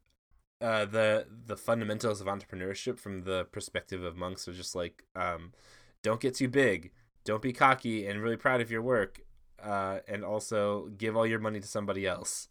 [0.61, 5.51] uh the the fundamentals of entrepreneurship from the perspective of monks are just like um
[6.01, 6.91] don't get too big
[7.25, 9.19] don't be cocky and really proud of your work
[9.61, 12.47] uh and also give all your money to somebody else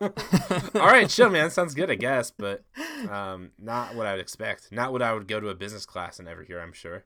[0.00, 1.50] All right, chill, man.
[1.50, 2.62] Sounds good, I guess, but
[3.10, 4.70] um, not what I would expect.
[4.70, 6.60] Not what I would go to a business class and ever hear.
[6.60, 7.04] I'm sure.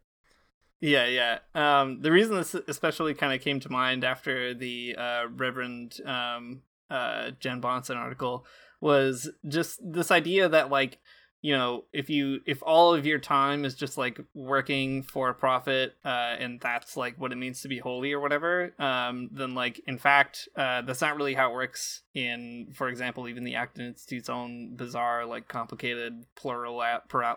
[0.81, 1.39] Yeah, yeah.
[1.55, 6.63] Um, the reason this especially kind of came to mind after the uh, Reverend um,
[6.91, 8.45] uh, Jen Bonson article
[8.81, 10.99] was just this idea that like
[11.43, 15.35] you know if you if all of your time is just like working for a
[15.35, 19.55] profit uh, and that's like what it means to be holy or whatever um, then
[19.55, 23.57] like in fact uh, that's not really how it works in for example even the
[23.57, 26.83] acton institute's own bizarre like complicated plural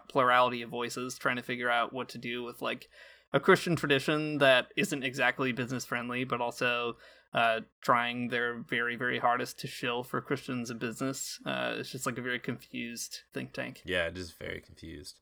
[0.08, 2.88] plurality of voices trying to figure out what to do with like
[3.34, 6.96] a christian tradition that isn't exactly business friendly but also
[7.36, 11.40] uh, trying their very very hardest to shill for Christians in business.
[11.46, 13.82] Uh, it's just like a very confused think tank.
[13.84, 15.20] Yeah, it is very confused.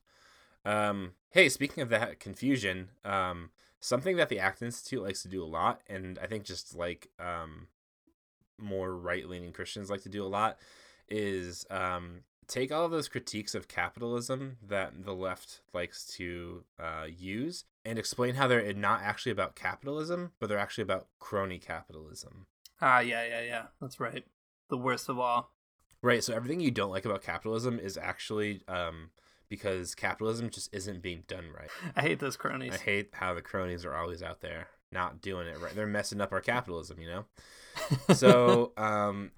[0.64, 3.50] Um, hey, speaking of that confusion, um,
[3.80, 7.08] something that the Acton Institute likes to do a lot, and I think just like
[7.18, 7.66] um,
[8.58, 10.56] more right leaning Christians like to do a lot
[11.08, 17.06] is um, take all of those critiques of capitalism that the left likes to uh,
[17.08, 22.46] use and explain how they're not actually about capitalism, but they're actually about crony capitalism.
[22.80, 23.62] Ah, yeah, yeah, yeah.
[23.80, 24.24] That's right.
[24.68, 25.52] The worst of all.
[26.02, 26.22] Right.
[26.22, 29.10] So everything you don't like about capitalism is actually um,
[29.48, 31.70] because capitalism just isn't being done right.
[31.96, 32.74] I hate those cronies.
[32.74, 35.74] I hate how the cronies are always out there not doing it right.
[35.74, 37.24] They're messing up our capitalism, you know?
[38.14, 39.32] so, um,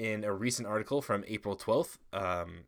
[0.00, 2.64] in a recent article from April 12th, um,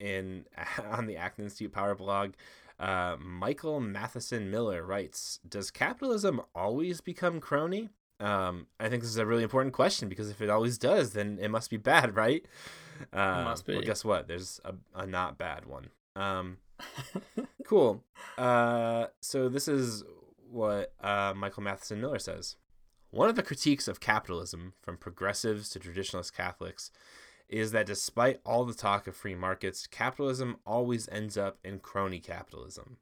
[0.00, 0.46] in
[0.90, 2.32] on the Acton Institute Power blog,
[2.80, 9.18] uh, Michael Matheson Miller writes, "Does capitalism always become crony?" Um, I think this is
[9.18, 12.46] a really important question because if it always does, then it must be bad, right?
[13.12, 13.74] Uh, must be.
[13.74, 14.26] Well, guess what?
[14.26, 15.90] There's a, a not bad one.
[16.16, 16.56] Um,
[17.66, 18.02] cool.
[18.38, 20.02] Uh, so this is
[20.50, 22.56] what uh, Michael Matheson Miller says.
[23.10, 26.92] One of the critiques of capitalism, from progressives to traditionalist Catholics,
[27.48, 32.20] is that despite all the talk of free markets, capitalism always ends up in crony
[32.20, 32.98] capitalism.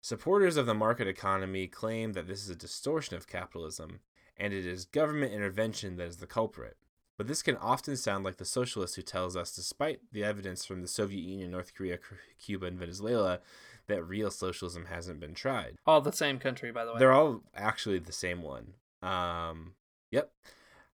[0.00, 3.98] Supporters of the market economy claim that this is a distortion of capitalism,
[4.36, 6.76] and it is government intervention that is the culprit.
[7.18, 10.82] But this can often sound like the socialist who tells us, despite the evidence from
[10.82, 11.98] the Soviet Union, North Korea,
[12.38, 13.40] Cuba, and Venezuela,
[13.88, 15.76] that real socialism hasn't been tried.
[15.84, 17.00] All the same country, by the way.
[17.00, 18.74] They're all actually the same one.
[19.06, 19.74] Um,
[20.10, 20.30] yep.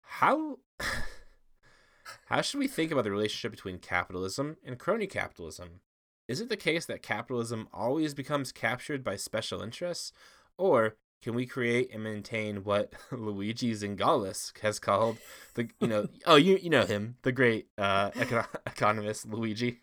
[0.03, 0.59] How
[2.27, 5.81] how should we think about the relationship between capitalism and crony capitalism?
[6.29, 10.13] Is it the case that capitalism always becomes captured by special interests,
[10.57, 15.19] or can we create and maintain what Luigi Zingales has called
[15.55, 19.81] the you know oh you you know him the great uh, econ- economist Luigi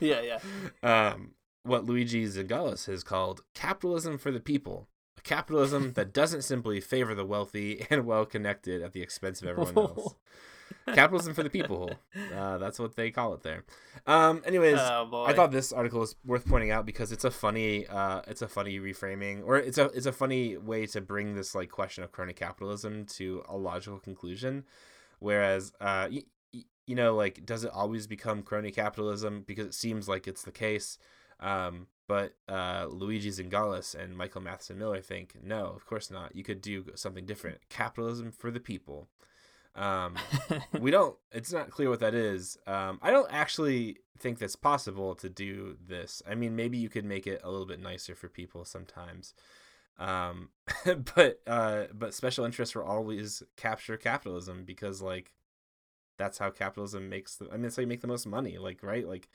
[0.00, 0.38] yeah yeah
[0.82, 1.32] um
[1.62, 4.88] what Luigi Zingales has called capitalism for the people.
[5.26, 9.76] Capitalism that doesn't simply favor the wealthy and well connected at the expense of everyone
[9.76, 10.14] else.
[10.94, 11.90] capitalism for the people.
[12.34, 13.64] Uh, that's what they call it there.
[14.06, 17.86] Um, anyways, oh, I thought this article is worth pointing out because it's a funny,
[17.86, 21.54] uh, it's a funny reframing, or it's a it's a funny way to bring this
[21.54, 24.64] like question of crony capitalism to a logical conclusion.
[25.18, 29.44] Whereas, uh, y- y- you know, like, does it always become crony capitalism?
[29.46, 30.98] Because it seems like it's the case.
[31.40, 36.36] Um, but uh, Luigi Zingales and Michael Matheson Miller think, no, of course not.
[36.36, 37.68] You could do something different.
[37.68, 39.08] Capitalism for the people.
[39.74, 40.16] Um,
[40.80, 41.16] we don't.
[41.32, 42.58] It's not clear what that is.
[42.66, 46.22] Um, I don't actually think that's possible to do this.
[46.28, 49.34] I mean, maybe you could make it a little bit nicer for people sometimes.
[49.98, 50.50] Um,
[51.14, 55.32] but uh, but special interests will always capture capitalism because like
[56.18, 57.48] that's how capitalism makes the.
[57.50, 58.58] I mean, it's how you make the most money.
[58.58, 59.28] Like right, like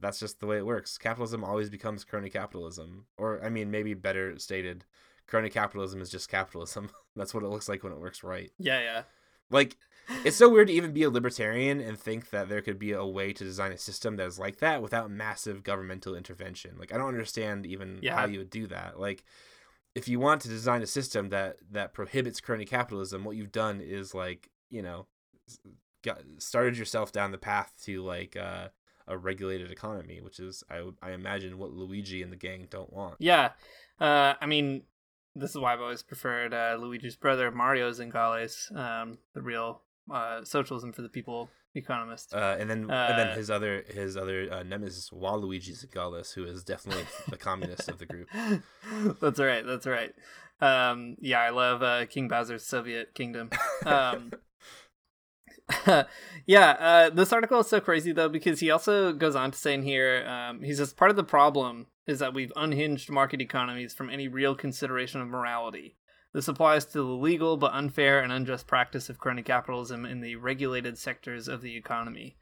[0.00, 0.98] that's just the way it works.
[0.98, 3.06] Capitalism always becomes crony capitalism.
[3.16, 4.84] Or, I mean, maybe better stated,
[5.26, 6.90] crony capitalism is just capitalism.
[7.16, 8.50] that's what it looks like when it works right.
[8.58, 9.02] Yeah, yeah.
[9.50, 9.76] Like,
[10.24, 13.04] it's so weird to even be a libertarian and think that there could be a
[13.04, 16.76] way to design a system that is like that without massive governmental intervention.
[16.78, 18.16] Like, I don't understand even yeah.
[18.16, 19.00] how you would do that.
[19.00, 19.24] Like,
[19.94, 23.80] if you want to design a system that that prohibits crony capitalism, what you've done
[23.80, 25.06] is like, you know,
[26.02, 28.68] got, started yourself down the path to like uh
[29.08, 33.16] a regulated economy, which is I I imagine what Luigi and the gang don't want.
[33.18, 33.50] Yeah,
[34.00, 34.82] uh, I mean,
[35.34, 40.44] this is why I've always preferred uh, Luigi's brother Mario Zingales, um, the real uh,
[40.44, 42.34] socialism for the people economist.
[42.34, 46.44] Uh, and then and then uh, his other his other uh, nemesis Waluigi Zingales, who
[46.44, 48.28] is definitely the communist of the group.
[49.20, 49.64] That's right.
[49.64, 50.14] That's right.
[50.60, 53.50] Um, yeah, I love uh, King Bowser's Soviet Kingdom.
[53.84, 54.32] Um,
[56.46, 59.74] yeah, uh, this article is so crazy though because he also goes on to say
[59.74, 63.92] in here, um, he says part of the problem is that we've unhinged market economies
[63.92, 65.96] from any real consideration of morality.
[66.32, 70.36] This applies to the legal but unfair and unjust practice of crony capitalism in the
[70.36, 72.36] regulated sectors of the economy.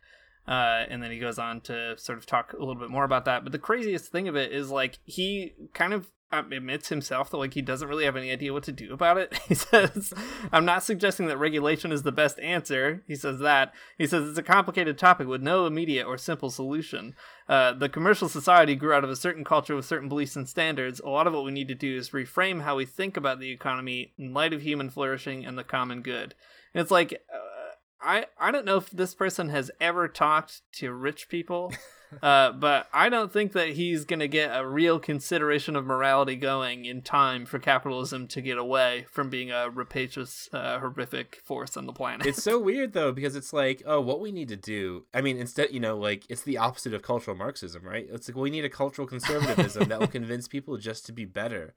[0.46, 3.24] Uh, and then he goes on to sort of talk a little bit more about
[3.24, 3.44] that.
[3.44, 7.54] But the craziest thing of it is like he kind of admits himself that like
[7.54, 9.38] he doesn't really have any idea what to do about it.
[9.48, 10.12] He says,
[10.52, 13.74] "I'm not suggesting that regulation is the best answer." He says that.
[13.98, 17.14] He says it's a complicated topic with no immediate or simple solution.
[17.48, 21.00] Uh, the commercial society grew out of a certain culture with certain beliefs and standards.
[21.00, 23.50] A lot of what we need to do is reframe how we think about the
[23.50, 26.34] economy in light of human flourishing and the common good.
[26.72, 27.12] And it's like.
[27.12, 27.38] Uh,
[28.06, 31.72] I, I don't know if this person has ever talked to rich people
[32.22, 36.36] uh, but I don't think that he's going to get a real consideration of morality
[36.36, 41.76] going in time for capitalism to get away from being a rapacious, uh, horrific force
[41.76, 42.26] on the planet.
[42.26, 45.06] It's so weird though because it's like, oh, what we need to do.
[45.14, 48.06] I mean, instead, you know, like it's the opposite of cultural Marxism, right?
[48.10, 51.24] It's like well, we need a cultural conservatism that will convince people just to be
[51.24, 51.74] better.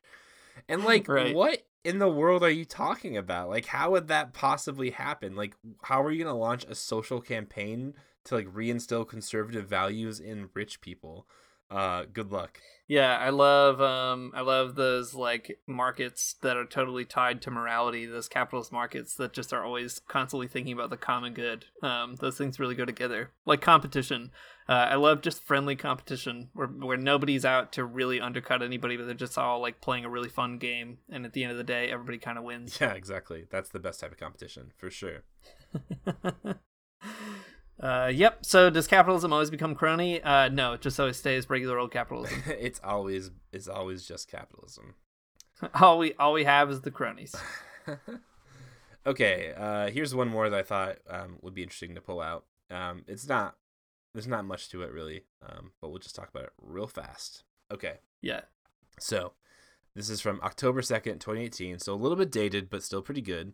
[0.68, 1.36] And like, Right.
[1.36, 3.50] what in the world are you talking about?
[3.50, 5.36] Like, how would that possibly happen?
[5.36, 7.94] Like, how are you going to launch a social campaign
[8.28, 11.28] to like reinstill conservative values in rich people?
[11.70, 12.62] Uh, good luck.
[12.88, 18.06] Yeah, I love um I love those like markets that are totally tied to morality,
[18.06, 21.66] those capitalist markets that just are always constantly thinking about the common good.
[21.84, 23.32] Um those things really go together.
[23.46, 24.32] Like competition.
[24.70, 29.06] Uh, I love just friendly competition where where nobody's out to really undercut anybody, but
[29.06, 31.66] they're just all like playing a really fun game and at the end of the
[31.66, 32.78] day everybody kind of wins.
[32.80, 33.46] Yeah, exactly.
[33.50, 35.24] That's the best type of competition for sure.
[37.80, 38.44] Uh, yep.
[38.46, 40.22] So does capitalism always become crony?
[40.22, 42.42] Uh, no, it just always stays regular old capitalism.
[42.48, 44.96] it's always it's always just capitalism.
[45.80, 47.36] all we all we have is the cronies.
[49.06, 52.46] okay, uh, here's one more that I thought um, would be interesting to pull out.
[52.70, 53.56] Um, it's not
[54.14, 57.44] there's not much to it really, um, but we'll just talk about it real fast.
[57.72, 58.42] Okay, Yeah.
[59.00, 59.34] so
[59.96, 61.80] this is from October second, twenty eighteen.
[61.80, 63.54] So a little bit dated, but still pretty good.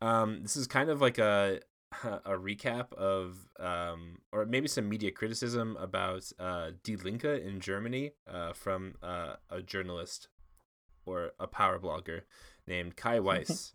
[0.00, 1.60] Um, this is kind of like a
[2.04, 8.12] a recap of um, or maybe some media criticism about uh, Die Linke in Germany
[8.30, 10.28] uh, from uh, a journalist
[11.06, 12.22] or a power blogger
[12.66, 13.72] named Kai Weiss.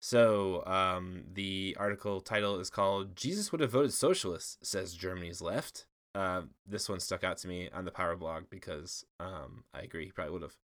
[0.00, 5.86] so um, the article title is called "Jesus would have voted socialist," says Germany's left.
[6.14, 10.06] Uh, this one stuck out to me on the power blog because um, I agree
[10.06, 10.56] he probably would have.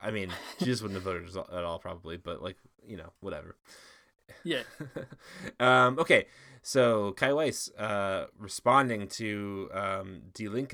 [0.00, 3.56] I mean, Jesus wouldn't have voted at all probably, but like you know whatever.
[4.44, 4.62] Yeah.
[5.60, 6.26] um, okay,
[6.62, 10.66] so Kai Weiss, uh, responding to um, Die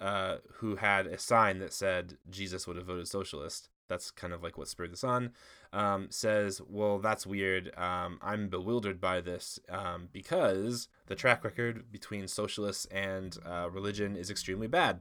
[0.00, 3.68] uh, who had a sign that said Jesus would have voted socialist.
[3.88, 5.30] That's kind of like what spurred this on.
[5.72, 7.70] Um, says, well, that's weird.
[7.78, 14.16] Um, I'm bewildered by this um, because the track record between socialists and uh, religion
[14.16, 14.98] is extremely bad.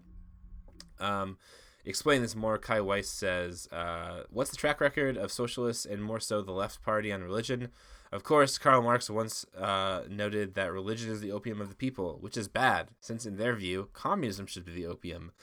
[0.99, 1.38] Um,
[1.86, 6.20] explain this more, Kai Weiss says, uh, What's the track record of socialists and more
[6.20, 7.70] so the left party on religion?
[8.16, 12.18] Of course, Karl Marx once uh, noted that religion is the opium of the people,
[12.22, 15.34] which is bad, since in their view, communism should be the opium.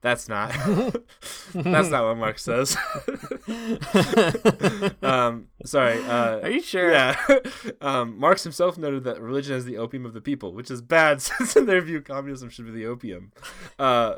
[0.00, 0.52] That's not.
[1.54, 2.78] that's not what Marx says.
[5.02, 6.02] um, sorry.
[6.02, 6.90] Uh, Are you sure?
[6.92, 7.14] Yeah.
[7.82, 11.20] um, Marx himself noted that religion is the opium of the people, which is bad,
[11.20, 13.32] since in their view, communism should be the opium.
[13.78, 14.14] Uh,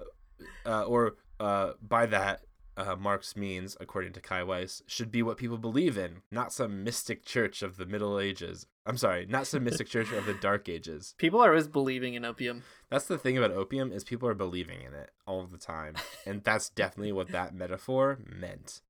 [0.65, 2.43] uh, or uh, by that,
[2.87, 6.83] uh, Marx means, according to Kai Weiss, should be what people believe in, not some
[6.83, 8.67] mystic church of the Middle Ages.
[8.87, 11.15] I'm sorry, not some mystic church of the Dark Ages.
[11.19, 12.63] People are always believing in opium.
[12.91, 15.95] That's the thing about opium is people are believing in it all the time,
[16.27, 18.81] and that's definitely what that metaphor meant.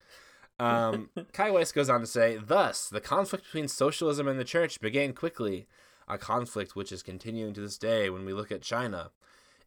[0.58, 4.80] Um, Kai Weiss goes on to say, thus, the conflict between socialism and the church
[4.80, 5.66] began quickly,
[6.06, 9.10] a conflict which is continuing to this day when we look at China.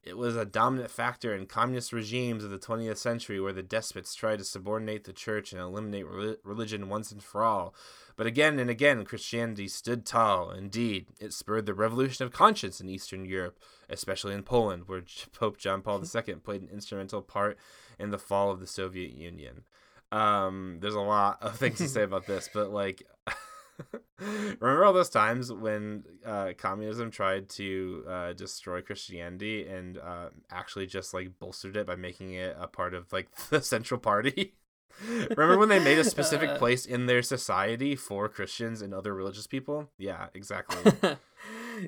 [0.04, 4.14] It was a dominant factor in communist regimes of the 20th century where the despots
[4.14, 7.74] tried to subordinate the church and eliminate re- religion once and for all.
[8.18, 10.52] But again and again, Christianity stood tall.
[10.52, 13.58] Indeed, it spurred the revolution of conscience in Eastern Europe,
[13.90, 17.58] especially in Poland, where Pope John Paul II played an instrumental part
[17.98, 19.64] in the fall of the Soviet Union.
[20.12, 23.04] Um, there's a lot of things to say about this, but like.
[24.20, 30.88] Remember all those times when uh, communism tried to uh, destroy Christianity and uh, actually
[30.88, 34.56] just like bolstered it by making it a part of like the Central Party?
[35.08, 39.48] Remember when they made a specific place in their society for Christians and other religious
[39.48, 39.90] people?
[39.98, 41.18] Yeah, exactly.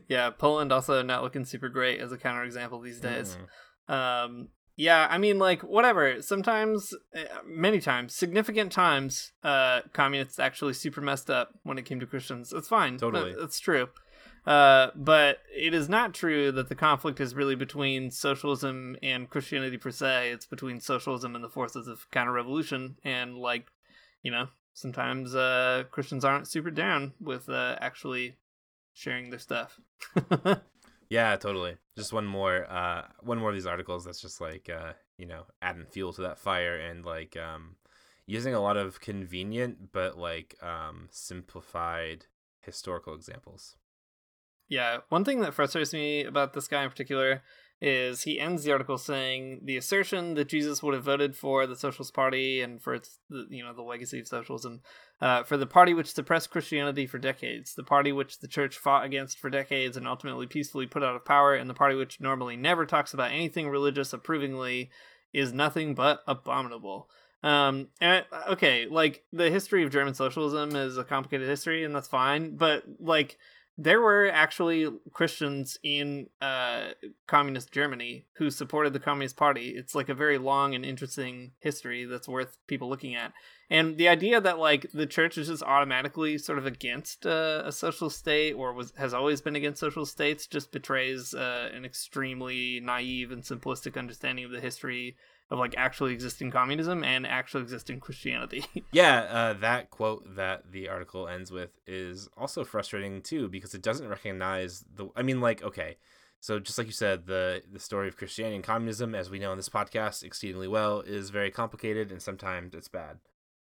[0.07, 3.37] yeah, Poland also not looking super great as a counterexample these days.
[3.87, 4.25] Mm.
[4.25, 6.21] Um, yeah, I mean, like, whatever.
[6.21, 11.99] Sometimes, uh, many times, significant times, uh, communists actually super messed up when it came
[11.99, 12.51] to Christians.
[12.53, 12.97] It's fine.
[12.97, 13.31] Totally.
[13.33, 13.89] That- That's true.
[14.45, 19.77] Uh, but it is not true that the conflict is really between socialism and Christianity
[19.77, 20.29] per se.
[20.31, 22.97] It's between socialism and the forces of counter revolution.
[23.03, 23.65] And, like,
[24.21, 28.37] you know, sometimes uh, Christians aren't super down with uh, actually
[28.93, 29.79] sharing their stuff.
[31.09, 31.77] Yeah, totally.
[31.97, 35.45] Just one more, uh, one more of these articles that's just like, uh, you know,
[35.61, 37.75] adding fuel to that fire and like, um,
[38.25, 42.25] using a lot of convenient but like, um, simplified
[42.61, 43.77] historical examples.
[44.67, 47.43] Yeah, one thing that frustrates me about this guy in particular
[47.81, 51.75] is he ends the article saying the assertion that Jesus would have voted for the
[51.75, 53.19] Socialist Party and for its
[53.49, 54.81] you know the legacy of socialism,
[55.21, 59.05] uh, for the party which suppressed Christianity for decades, the party which the church fought
[59.05, 62.55] against for decades and ultimately peacefully put out of power, and the party which normally
[62.55, 64.89] never talks about anything religious approvingly,
[65.33, 67.09] is nothing but abominable.
[67.43, 72.07] Um, and okay, like the history of German socialism is a complicated history, and that's
[72.07, 73.37] fine, but like
[73.77, 76.89] there were actually Christians in uh,
[77.27, 79.73] communist Germany who supported the Communist Party.
[79.75, 83.33] It's like a very long and interesting history that's worth people looking at.
[83.69, 87.71] And the idea that like the church is just automatically sort of against uh, a
[87.71, 92.79] social state or was has always been against social states just betrays uh, an extremely
[92.79, 95.17] naive and simplistic understanding of the history
[95.51, 98.65] of like actually existing communism and actually existing Christianity.
[98.91, 103.81] yeah, uh, that quote that the article ends with is also frustrating too because it
[103.81, 105.07] doesn't recognize the.
[105.15, 105.97] I mean, like, okay,
[106.39, 109.51] so just like you said, the the story of Christianity and communism, as we know
[109.51, 113.17] in this podcast exceedingly well, is very complicated and sometimes it's bad,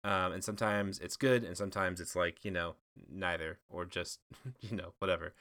[0.05, 2.75] um, and sometimes it's good and sometimes it's like you know
[3.09, 4.21] neither or just
[4.61, 5.35] you know whatever.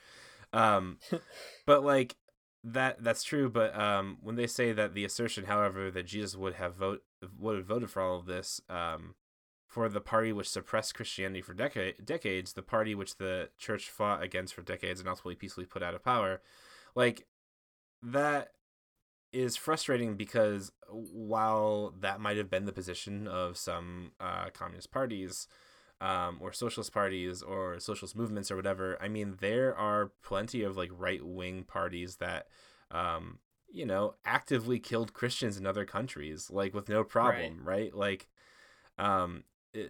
[0.54, 0.98] Um,
[1.66, 2.16] but like
[2.64, 6.56] that that's true, but um, when they say that the assertion, however, that Jesus would
[6.56, 7.04] have vote
[7.38, 9.16] would have voted for all of this, um,
[9.68, 14.22] for the party which suppressed Christianity for decade decades, the party which the church fought
[14.22, 16.42] against for decades and ultimately peacefully put out of power,
[16.96, 17.28] like
[18.02, 18.50] that
[19.32, 25.48] is frustrating because while that might have been the position of some uh, communist parties,
[26.02, 28.98] um, or socialist parties or socialist movements or whatever.
[29.02, 32.48] I mean, there are plenty of like right wing parties that,
[32.92, 33.40] um,
[33.72, 37.94] you know, actively killed Christians in other countries, like with no problem, right?
[37.94, 37.96] right?
[37.96, 38.28] Like,
[38.98, 39.44] um,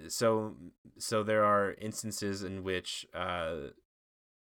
[0.07, 0.55] so
[0.97, 3.69] so there are instances in which uh,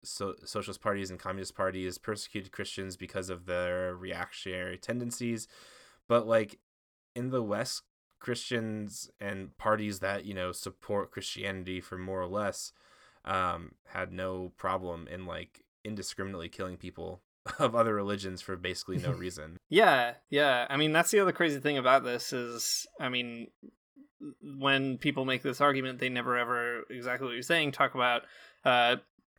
[0.04, 5.48] so socialist parties and communist parties persecuted Christians because of their reactionary tendencies,
[6.08, 6.60] but like
[7.16, 7.84] in the West,
[8.20, 12.72] Christians and parties that you know support Christianity for more or less
[13.26, 17.22] um, had no problem in like indiscriminately killing people
[17.60, 19.58] of other religions for basically no reason.
[19.70, 20.66] yeah, yeah.
[20.70, 23.48] I mean, that's the other crazy thing about this is, I mean,
[24.58, 28.24] when people make this argument, they never ever exactly what you're saying talk about
[28.64, 28.96] uh,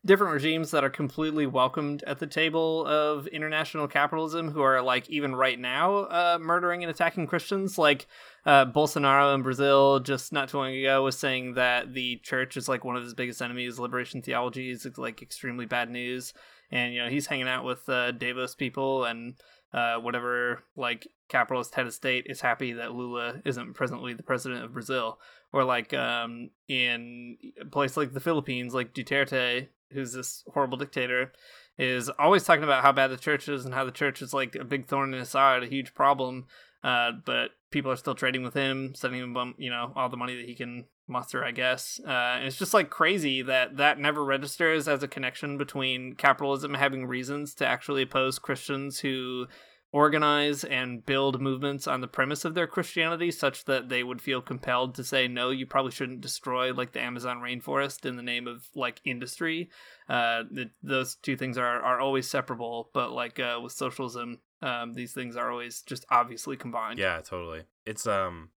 [0.06, 5.10] different regimes that are completely welcomed at the table of international capitalism who are like
[5.10, 8.06] even right now uh, murdering and attacking christians like
[8.46, 12.68] uh, bolsonaro in brazil just not too long ago was saying that the church is
[12.68, 13.78] like one of his biggest enemies.
[13.78, 16.32] Liberation theology is like extremely bad news.
[16.70, 19.34] And you know he's hanging out with uh, davos people and
[19.74, 24.64] uh, whatever like capitalist head of state is happy that lula isn't presently the president
[24.64, 25.18] of brazil.
[25.52, 31.32] Or like um, in a place like the philippines like duterte who's this horrible dictator,
[31.78, 34.54] is always talking about how bad the church is and how the church is like
[34.54, 36.46] a big thorn in his side, a huge problem.
[36.86, 40.36] Uh, but people are still trading with him, sending him, you know, all the money
[40.36, 42.00] that he can muster, I guess.
[42.06, 46.74] Uh, and it's just like crazy that that never registers as a connection between capitalism
[46.74, 49.48] having reasons to actually oppose Christians who
[49.92, 54.40] organize and build movements on the premise of their Christianity such that they would feel
[54.40, 58.46] compelled to say, no, you probably shouldn't destroy like the Amazon rainforest in the name
[58.46, 59.70] of like industry.
[60.08, 60.44] Uh,
[60.84, 65.36] those two things are, are always separable, but like uh, with socialism, um, these things
[65.36, 66.98] are always just obviously combined.
[66.98, 67.64] Yeah, totally.
[67.84, 68.50] It's, um,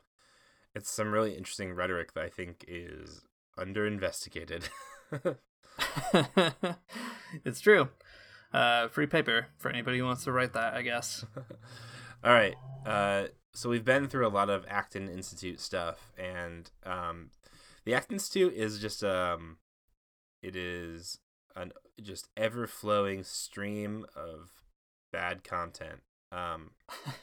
[0.76, 3.22] it's some really interesting rhetoric that I think is
[3.58, 4.70] under investigated.
[7.46, 7.90] it's true
[8.54, 11.26] uh, free paper for anybody who wants to write that, I guess.
[12.24, 12.56] All right.
[12.86, 17.32] Uh, so we've been through a lot of Acton Institute stuff, and um,
[17.86, 19.58] the Acton Institute is just um,
[20.42, 21.20] it is
[21.56, 24.57] an just ever flowing stream of
[25.18, 26.02] bad content.
[26.32, 26.72] Um,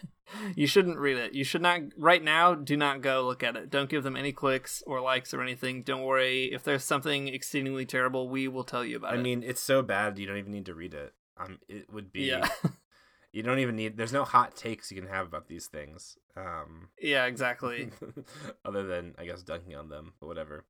[0.57, 1.33] you shouldn't read it.
[1.33, 2.55] You should not right now.
[2.55, 3.71] Do not go look at it.
[3.71, 5.83] Don't give them any clicks or likes or anything.
[5.83, 6.53] Don't worry.
[6.53, 9.21] If there's something exceedingly terrible, we will tell you about I it.
[9.21, 11.15] I mean, it's so bad you don't even need to read it.
[11.37, 12.23] Um, it would be.
[12.23, 12.49] Yeah.
[13.33, 13.97] you don't even need.
[13.97, 16.19] There's no hot takes you can have about these things.
[16.37, 17.91] Um, yeah, exactly.
[18.65, 20.65] other than I guess dunking on them, but whatever.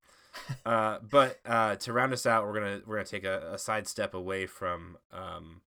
[0.67, 3.89] uh, but uh, to round us out, we're gonna we're gonna take a, a side
[3.89, 5.63] step away from um,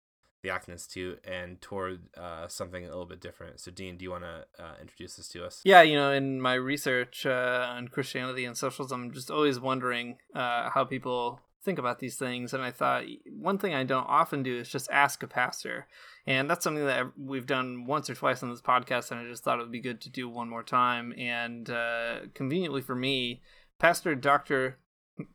[0.47, 3.59] the Acton Institute and toward uh, something a little bit different.
[3.59, 5.61] So, Dean, do you want to uh, introduce this to us?
[5.65, 10.19] Yeah, you know, in my research uh, on Christianity and socialism, I'm just always wondering
[10.35, 12.55] uh, how people think about these things.
[12.55, 15.89] And I thought one thing I don't often do is just ask a pastor.
[16.27, 19.11] And that's something that we've done once or twice on this podcast.
[19.11, 21.13] And I just thought it would be good to do one more time.
[21.19, 23.43] And uh, conveniently for me,
[23.81, 24.79] Pastor Dr.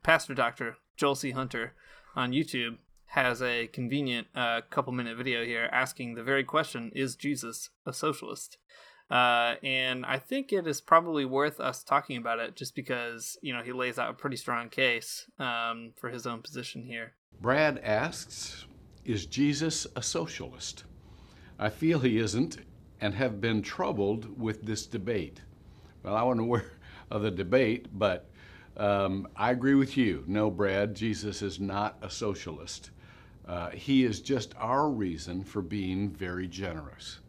[0.04, 0.78] Pastor Dr.
[0.96, 1.32] Joel C.
[1.32, 1.74] Hunter
[2.16, 2.78] on YouTube
[3.12, 7.92] has a convenient uh, couple minute video here asking the very question Is Jesus a
[7.92, 8.58] socialist?
[9.10, 13.52] Uh, and I think it is probably worth us talking about it just because, you
[13.52, 17.12] know, he lays out a pretty strong case um, for his own position here.
[17.42, 18.66] Brad asks
[19.04, 20.86] Is Jesus a socialist?
[21.60, 22.60] I feel he isn't
[23.02, 25.42] and have been troubled with this debate.
[26.02, 26.72] Well, I wasn't aware
[27.12, 28.30] of the debate, but
[28.78, 30.24] um, I agree with you.
[30.28, 32.92] No, Brad, Jesus is not a socialist.
[33.52, 37.20] Uh, he is just our reason for being very generous.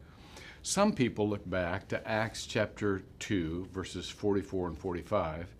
[0.63, 5.53] Some people look back to Acts chapter 2, verses 44 and 45,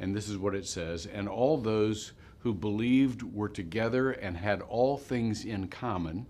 [0.00, 4.60] and this is what it says And all those who believed were together and had
[4.60, 6.26] all things in common,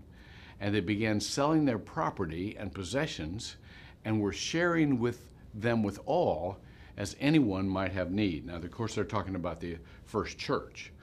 [0.61, 3.57] and they began selling their property and possessions
[4.05, 6.59] and were sharing with them with all
[6.95, 8.45] as anyone might have need.
[8.45, 10.93] Now, of course, they're talking about the first church.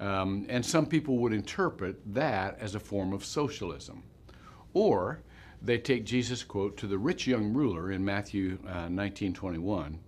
[0.00, 4.02] Um, and some people would interpret that as a form of socialism.
[4.72, 5.20] Or
[5.62, 9.98] they take Jesus' quote to the rich young ruler in Matthew uh, 19 21,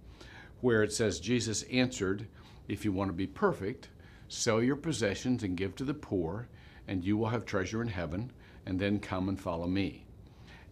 [0.63, 2.27] where it says, Jesus answered,
[2.69, 3.91] If you want to be perfect,
[4.29, 6.49] sell your possessions and give to the poor,
[6.89, 8.33] and you will have treasure in heaven,
[8.65, 10.07] and then come and follow me.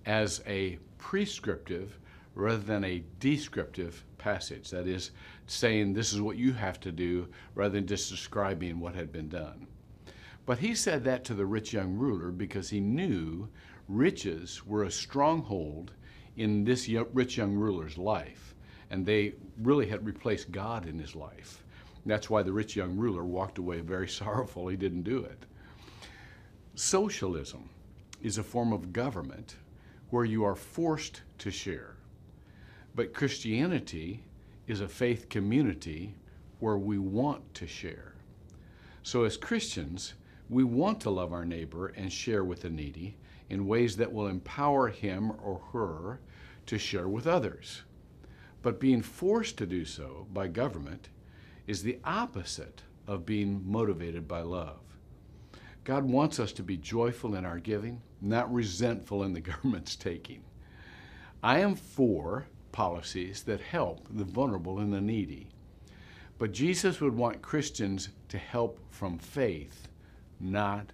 [0.07, 1.99] As a prescriptive
[2.35, 4.71] rather than a descriptive passage.
[4.71, 5.11] That is,
[5.51, 9.29] saying this is what you have to do rather than just describing what had been
[9.29, 9.67] done.
[10.47, 13.49] But he said that to the rich young ruler because he knew
[13.89, 15.93] riches were a stronghold
[16.37, 18.55] in this rich young ruler's life,
[18.91, 21.65] and they really had replaced God in his life.
[22.07, 25.47] That's why the rich young ruler walked away very sorrowful he didn't do it.
[26.77, 27.69] Socialism
[28.23, 29.57] is a form of government
[30.11, 31.97] where you are forced to share.
[32.95, 34.23] But Christianity
[34.71, 36.15] is a faith community
[36.61, 38.15] where we want to share.
[39.03, 40.15] So, as Christians,
[40.49, 43.17] we want to love our neighbor and share with the needy
[43.49, 46.21] in ways that will empower him or her
[46.67, 47.83] to share with others.
[48.63, 51.09] But being forced to do so by government
[51.67, 54.79] is the opposite of being motivated by love.
[55.83, 60.45] God wants us to be joyful in our giving, not resentful in the government's taking.
[61.43, 65.49] I am for policies that help the vulnerable and the needy.
[66.39, 69.89] But Jesus would want Christians to help from faith,
[70.41, 70.93] not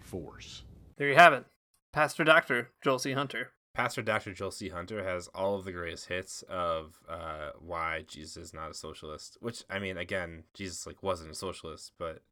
[0.00, 0.64] force.
[0.96, 1.44] There you have it.
[1.92, 2.70] Pastor Dr.
[2.82, 3.12] Joel C.
[3.12, 3.52] Hunter.
[3.74, 4.32] Pastor Dr.
[4.32, 4.70] Joel C.
[4.70, 9.36] Hunter has all of the greatest hits of uh, why Jesus is not a socialist.
[9.40, 12.22] Which I mean, again, Jesus like wasn't a socialist, but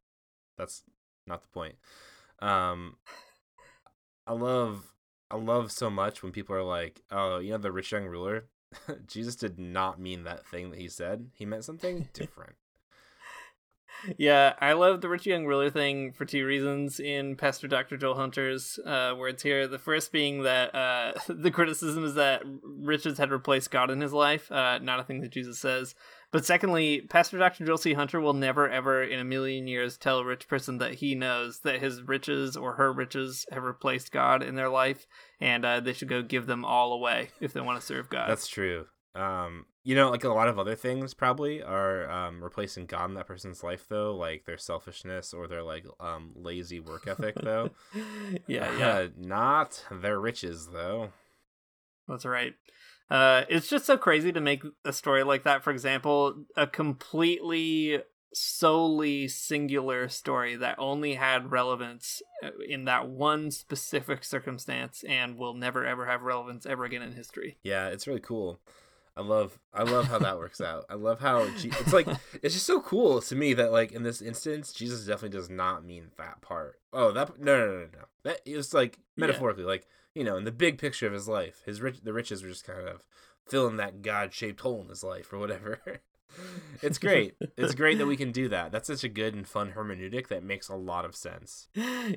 [0.57, 0.83] that's
[1.25, 1.75] not the point.
[2.39, 2.97] Um,
[4.27, 4.91] I love,
[5.31, 8.49] I love so much when people are like, "Oh, you know, the rich young ruler."
[9.07, 11.29] Jesus did not mean that thing that he said.
[11.33, 12.55] He meant something different.
[14.17, 17.97] yeah, I love the rich young ruler thing for two reasons in Pastor Dr.
[17.97, 19.67] Joel Hunter's uh, words here.
[19.67, 24.13] The first being that uh, the criticism is that riches had replaced God in his
[24.13, 25.95] life, uh, not a thing that Jesus says.
[26.31, 27.65] But secondly, Pastor Dr.
[27.65, 27.93] Joel C.
[27.93, 31.59] Hunter will never, ever in a million years tell a rich person that he knows
[31.59, 35.07] that his riches or her riches have replaced God in their life
[35.39, 38.29] and uh, they should go give them all away if they want to serve God.
[38.29, 38.87] That's true.
[39.15, 43.15] Um, you know, like a lot of other things probably are um, replacing God in
[43.15, 47.71] that person's life, though, like their selfishness or their like um, lazy work ethic, though.
[48.47, 48.89] yeah, yeah.
[48.89, 51.11] Uh, not their riches, though.
[52.07, 52.53] That's right.
[53.09, 55.63] Uh, it's just so crazy to make a story like that.
[55.63, 58.01] For example, a completely
[58.33, 65.53] solely singular story that only had relevance uh, in that one specific circumstance and will
[65.53, 67.57] never ever have relevance ever again in history.
[67.63, 68.59] Yeah, it's really cool.
[69.15, 70.85] I love I love how that works out.
[70.89, 72.07] I love how it's like
[72.43, 75.83] it's just so cool to me that like in this instance Jesus definitely does not
[75.83, 76.79] mean that part.
[76.93, 77.87] Oh, that no no no no.
[77.93, 78.05] no.
[78.23, 79.69] That it's like metaphorically yeah.
[79.69, 79.87] like,
[80.17, 82.65] you know, in the big picture of his life, his rich the riches were just
[82.65, 83.05] kind of
[83.47, 85.79] filling that god-shaped hole in his life or whatever.
[86.81, 87.35] it's great.
[87.55, 88.71] it's great that we can do that.
[88.71, 91.67] That's such a good and fun hermeneutic that makes a lot of sense.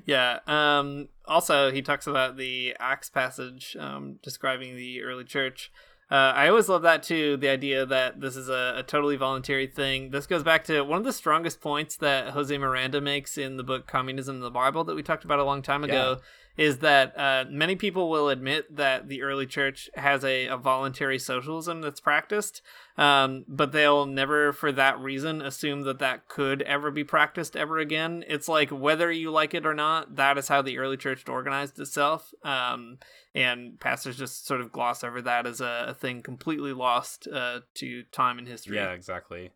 [0.06, 0.38] Yeah.
[0.46, 5.70] Um also he talks about the Acts passage um describing the early church
[6.10, 7.36] uh, I always love that too.
[7.36, 10.10] The idea that this is a, a, totally voluntary thing.
[10.10, 13.62] This goes back to one of the strongest points that Jose Miranda makes in the
[13.62, 16.16] book Communism in the Bible that we talked about a long time ago.
[16.18, 16.24] Yeah.
[16.56, 21.18] Is that uh, many people will admit that the early church has a, a voluntary
[21.18, 22.60] socialism that's practiced,
[22.98, 27.78] um, but they'll never, for that reason, assume that that could ever be practiced ever
[27.78, 28.24] again.
[28.28, 31.78] It's like whether you like it or not, that is how the early church organized
[31.78, 32.34] itself.
[32.42, 32.98] Um,
[33.34, 37.60] and pastors just sort of gloss over that as a, a thing completely lost uh,
[37.74, 38.76] to time and history.
[38.76, 39.50] Yeah, exactly.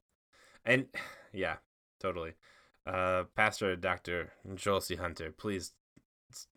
[0.64, 0.86] And
[1.32, 1.56] yeah,
[2.00, 2.34] totally.
[2.86, 4.32] Uh, Pastor Dr.
[4.54, 4.96] Joel C.
[4.96, 5.72] Hunter, please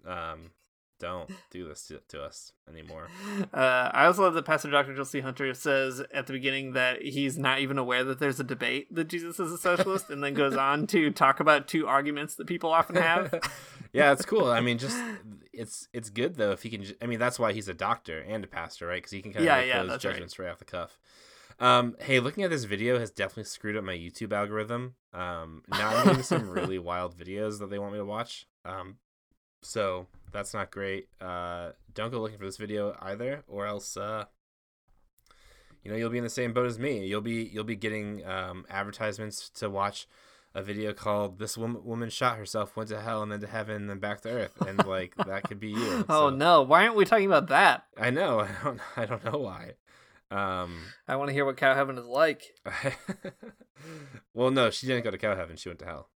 [0.06, 0.52] um,
[1.00, 3.08] don't do this to, to us anymore.
[3.54, 4.94] Uh, I also love that Pastor Dr.
[4.94, 5.20] Joel C.
[5.20, 9.06] Hunter says at the beginning that he's not even aware that there's a debate that
[9.06, 12.72] Jesus is a socialist, and then goes on to talk about two arguments that people
[12.72, 13.34] often have.
[13.94, 14.48] yeah, it's cool.
[14.48, 14.98] I mean, just
[15.54, 16.86] it's it's good though if he can.
[17.02, 18.98] I mean, that's why he's a doctor and a pastor, right?
[18.98, 20.46] Because he can kind of yeah, make yeah, those judgments right.
[20.46, 21.00] right off the cuff.
[21.60, 24.96] Um, hey, looking at this video has definitely screwed up my YouTube algorithm.
[25.14, 28.46] Um, now I'm getting some really wild videos that they want me to watch.
[28.66, 28.98] Um,
[29.62, 31.08] So that's not great.
[31.20, 34.26] Uh, don't go looking for this video either, or else uh,
[35.84, 37.06] you know you'll be in the same boat as me.
[37.06, 40.08] You'll be you'll be getting um, advertisements to watch
[40.54, 43.76] a video called "This woman woman shot herself, went to hell, and then to heaven,
[43.76, 46.06] and then back to earth," and like that could be you.
[46.10, 46.62] Oh no!
[46.62, 47.86] Why aren't we talking about that?
[47.98, 48.40] I know.
[48.62, 48.82] I don't.
[48.98, 49.74] I don't know why.
[50.30, 52.44] Um, I want to hear what cow heaven is like.
[54.34, 55.56] well, no, she didn't go to cow heaven.
[55.56, 56.10] She went to hell,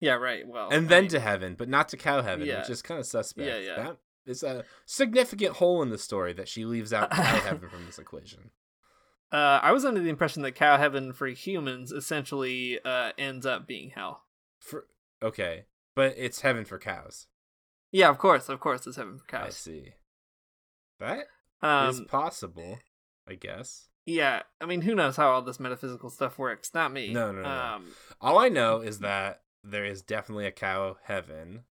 [0.00, 0.46] Yeah, right.
[0.46, 2.60] Well, and I then mean, to heaven, but not to cow heaven, Yeah.
[2.60, 3.46] which is kind of suspect.
[3.48, 3.76] Yeah, yeah.
[3.76, 7.86] That is a significant hole in the story that she leaves out cow heaven from
[7.86, 8.50] this equation.
[9.32, 13.66] uh, I was under the impression that cow heaven for humans essentially uh, ends up
[13.66, 14.24] being hell.
[14.60, 14.86] For
[15.22, 15.64] okay,
[15.94, 17.26] but it's heaven for cows.
[17.92, 19.46] Yeah, of course, of course, it's heaven for cows.
[19.46, 19.92] I see.
[21.00, 21.18] That
[21.88, 22.78] is Um, possible,
[23.28, 23.88] I guess.
[24.06, 26.72] yeah, I mean, who knows how all this metaphysical stuff works?
[26.74, 27.12] Not me.
[27.12, 27.48] No, no, no.
[27.48, 27.86] Um,
[28.20, 31.64] All I know is that there is definitely a cow heaven,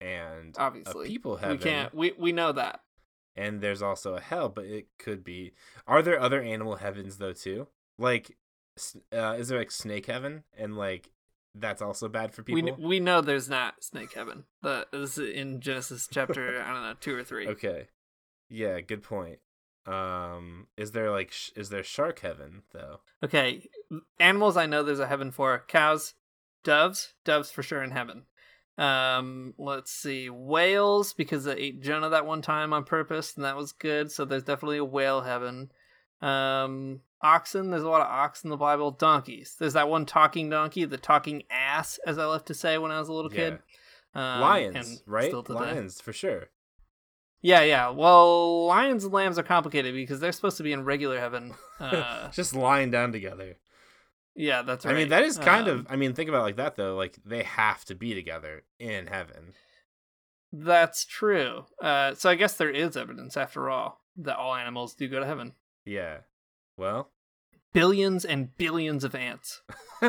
[0.00, 1.58] and obviously, a people heaven.
[1.58, 1.94] we can't.
[1.94, 2.80] We we know that.
[3.36, 5.52] and there's also a hell, but it could be.
[5.86, 7.68] Are there other animal heavens though too?
[7.98, 8.36] Like,
[9.12, 11.10] uh, is there like snake heaven, and like
[11.54, 12.62] that's also bad for people?
[12.62, 14.44] kn- we know there's not snake heaven.
[14.62, 17.46] The this is in Genesis chapter I don't know two or three.
[17.48, 17.88] okay,
[18.48, 19.38] yeah, good point.
[19.86, 23.00] Um, is there like sh- is there shark heaven though?
[23.24, 23.68] Okay,
[24.20, 26.14] animals I know there's a heaven for cows,
[26.64, 28.24] doves, doves for sure in heaven.
[28.76, 33.56] Um, let's see, whales because I ate Jonah that one time on purpose and that
[33.56, 34.12] was good.
[34.12, 35.72] So there's definitely a whale heaven.
[36.22, 38.92] Um, oxen, there's a lot of ox in the Bible.
[38.92, 42.92] Donkeys, there's that one talking donkey, the talking ass, as I love to say when
[42.92, 43.58] I was a little kid.
[44.14, 45.48] Um, Lions, right?
[45.48, 46.50] Lions for sure.
[47.40, 47.90] Yeah, yeah.
[47.90, 51.54] Well, lions and lambs are complicated because they're supposed to be in regular heaven.
[51.80, 53.56] Uh, Just lying down together.
[54.38, 54.94] Yeah, that's right.
[54.94, 55.86] I mean, that is kind Um, of.
[55.90, 56.94] I mean, think about it like that though.
[56.96, 59.52] Like they have to be together in heaven.
[60.52, 61.66] That's true.
[61.82, 65.26] Uh, so I guess there is evidence, after all, that all animals do go to
[65.26, 65.52] heaven.
[65.84, 66.18] Yeah.
[66.78, 67.10] Well,
[67.74, 69.60] Billions and billions of ants.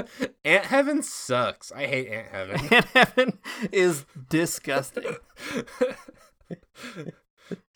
[0.46, 1.74] ant heaven sucks.
[1.74, 2.60] I hate ant heaven.
[2.72, 3.40] Ant heaven
[3.74, 5.18] is disgusting.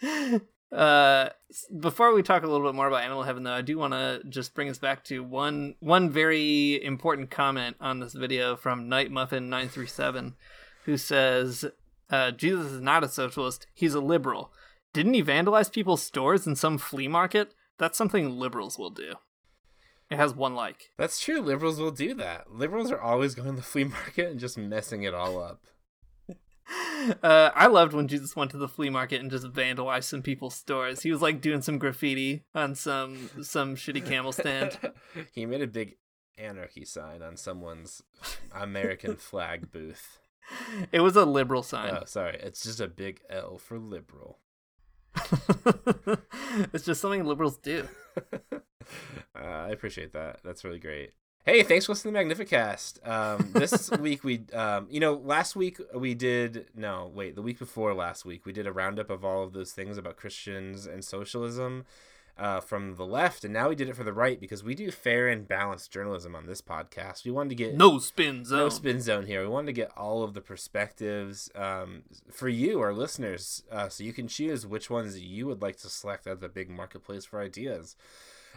[0.74, 1.30] uh,
[1.80, 4.22] before we talk a little bit more about animal heaven, though, I do want to
[4.28, 9.12] just bring us back to one one very important comment on this video from Night
[9.12, 10.36] Muffin nine three seven,
[10.86, 11.66] who says
[12.10, 14.52] uh, Jesus is not a socialist; he's a liberal.
[14.94, 17.54] Didn't he vandalize people's stores in some flea market?
[17.78, 19.16] That's something liberals will do.
[20.10, 20.92] It has one like.
[20.98, 21.42] That's true.
[21.42, 22.52] Liberals will do that.
[22.52, 25.62] Liberals are always going to the flea market and just messing it all up.
[27.22, 30.56] Uh, I loved when Jesus went to the flea market and just vandalized some people's
[30.56, 31.02] stores.
[31.02, 34.78] He was like doing some graffiti on some some shitty camel stand.
[35.32, 35.98] he made a big
[36.38, 38.02] anarchy sign on someone's
[38.54, 40.20] American flag booth.
[40.92, 41.94] It was a liberal sign.
[41.94, 42.38] Oh, sorry.
[42.42, 44.40] It's just a big L for liberal.
[46.74, 47.88] it's just something liberals do.
[48.52, 48.60] uh,
[49.36, 50.40] I appreciate that.
[50.44, 51.14] That's really great.
[51.46, 53.06] Hey, thanks for listening to the Magnificast.
[53.08, 57.60] Um, this week we, um, you know, last week we did no, wait, the week
[57.60, 61.04] before last week we did a roundup of all of those things about Christians and
[61.04, 61.86] socialism
[62.38, 64.90] uh, from the left, and now we did it for the right because we do
[64.90, 67.26] fair and balanced journalism on this podcast.
[67.26, 68.60] We wanted to get No spin zone.
[68.60, 69.42] no spin zone here.
[69.42, 74.06] We wanted to get all of the perspectives um, for you, our listeners, uh, so
[74.06, 77.42] you can choose which ones you would like to select as the big marketplace for
[77.42, 77.98] ideas.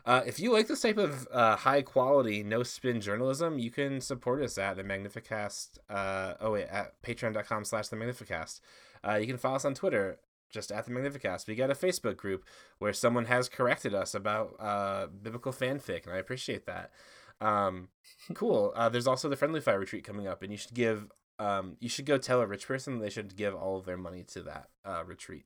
[0.07, 4.01] Uh, if you like this type of uh, high quality, no spin journalism, you can
[4.01, 5.79] support us at the Magnificast.
[5.91, 8.61] Uh, oh wait, at patreon.com slash the Magnificast.
[9.07, 11.49] Uh, you can follow us on Twitter, just at the Magnificast.
[11.49, 12.45] We got a Facebook group
[12.79, 16.93] where someone has corrected us about uh, biblical fanfic, and I appreciate that.
[17.41, 17.89] Um,
[18.35, 18.73] cool.
[18.77, 21.11] Uh, there's also the Friendly Fire retreat coming up, and you should give.
[21.39, 24.23] Um, you should go tell a rich person they should give all of their money
[24.29, 24.69] to that
[25.05, 25.45] retreat.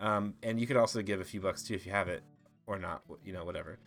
[0.00, 2.22] Um, and you could also give a few bucks too if you have it
[2.68, 3.78] or not, you know, whatever.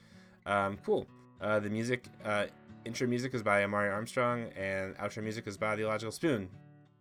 [0.45, 1.07] Um, cool.
[1.39, 2.47] Uh, the music, uh,
[2.83, 6.49] intro music is by Amari Armstrong, and outro music is by The Illogical Spoon.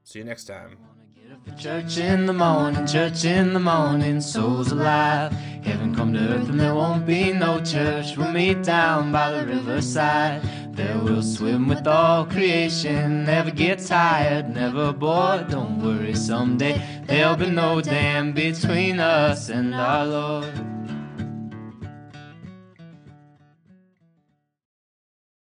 [0.04, 0.76] See you next time.
[1.58, 5.32] Church in the morning, church in the morning, souls alive.
[5.62, 8.16] Heaven come to earth and there won't be no church.
[8.16, 10.42] We'll meet down by the riverside.
[10.74, 13.24] There we'll swim with all creation.
[13.24, 15.48] Never get tired, never bored.
[15.48, 20.69] Don't worry, someday there'll be no dam between us and our Lord.